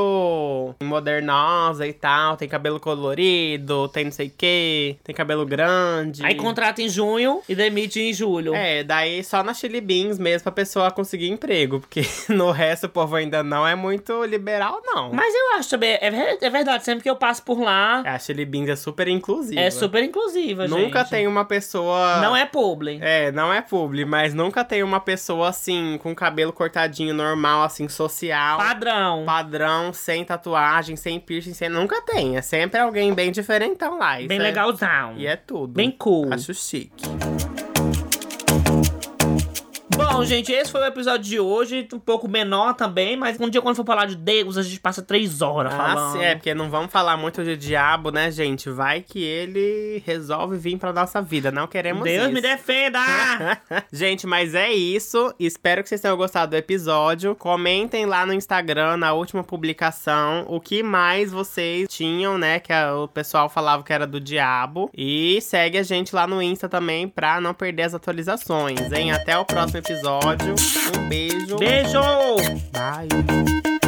[0.82, 6.24] modernosa e tal, tem cabelo colorido, tem não sei o que, tem cabelo grande.
[6.24, 8.54] Aí contrata em junho e demite em julho.
[8.54, 12.88] É, daí só na Chili Beans mesmo pra pessoa conseguir emprego, porque no resto o
[12.88, 15.12] povo ainda não é muito liberal, não.
[15.12, 18.44] Mas eu acho também, é, é verdade, sempre que eu passo por lá, A Chili
[18.44, 19.60] Beans é super inclusiva.
[19.60, 20.78] é super inclusiva, gente.
[20.78, 22.18] Nunca tem uma pessoa.
[22.20, 22.98] Não é publi.
[23.00, 27.88] É, não é publi, mas nunca tem uma pessoa assim, com cabelo cortadinho normal, assim,
[27.88, 28.58] social.
[28.58, 29.24] Padrão.
[29.24, 31.68] Padrão, sem tatuagem, sem piercing, sem.
[31.68, 32.36] Nunca tem.
[32.36, 34.18] É sempre alguém bem diferentão lá.
[34.20, 35.14] Isso Bem é- legalzão.
[35.16, 35.72] E é tudo.
[35.74, 36.32] Bem cool.
[36.32, 37.04] Acho chique.
[39.96, 41.86] Bom, gente, esse foi o episódio de hoje.
[41.92, 45.02] Um pouco menor também, mas um dia quando for falar de Deus, a gente passa
[45.02, 46.12] três horas Ah, falando.
[46.12, 48.70] sim, é, porque não vamos falar muito de diabo, né, gente?
[48.70, 51.50] Vai que ele resolve vir pra nossa vida.
[51.50, 52.32] Não queremos Deus isso.
[52.32, 52.98] me defenda!
[53.92, 55.34] Gente, mas é isso.
[55.38, 57.34] Espero que vocês tenham gostado do episódio.
[57.34, 62.58] Comentem lá no Instagram, na última publicação, o que mais vocês tinham, né?
[62.60, 64.90] Que a- o pessoal falava que era do diabo.
[64.96, 69.12] E segue a gente lá no Insta também pra não perder as atualizações, hein?
[69.12, 70.54] Até o próximo episódio.
[70.96, 71.56] Um beijo.
[71.58, 72.02] Beijo!
[72.72, 73.81] Bye.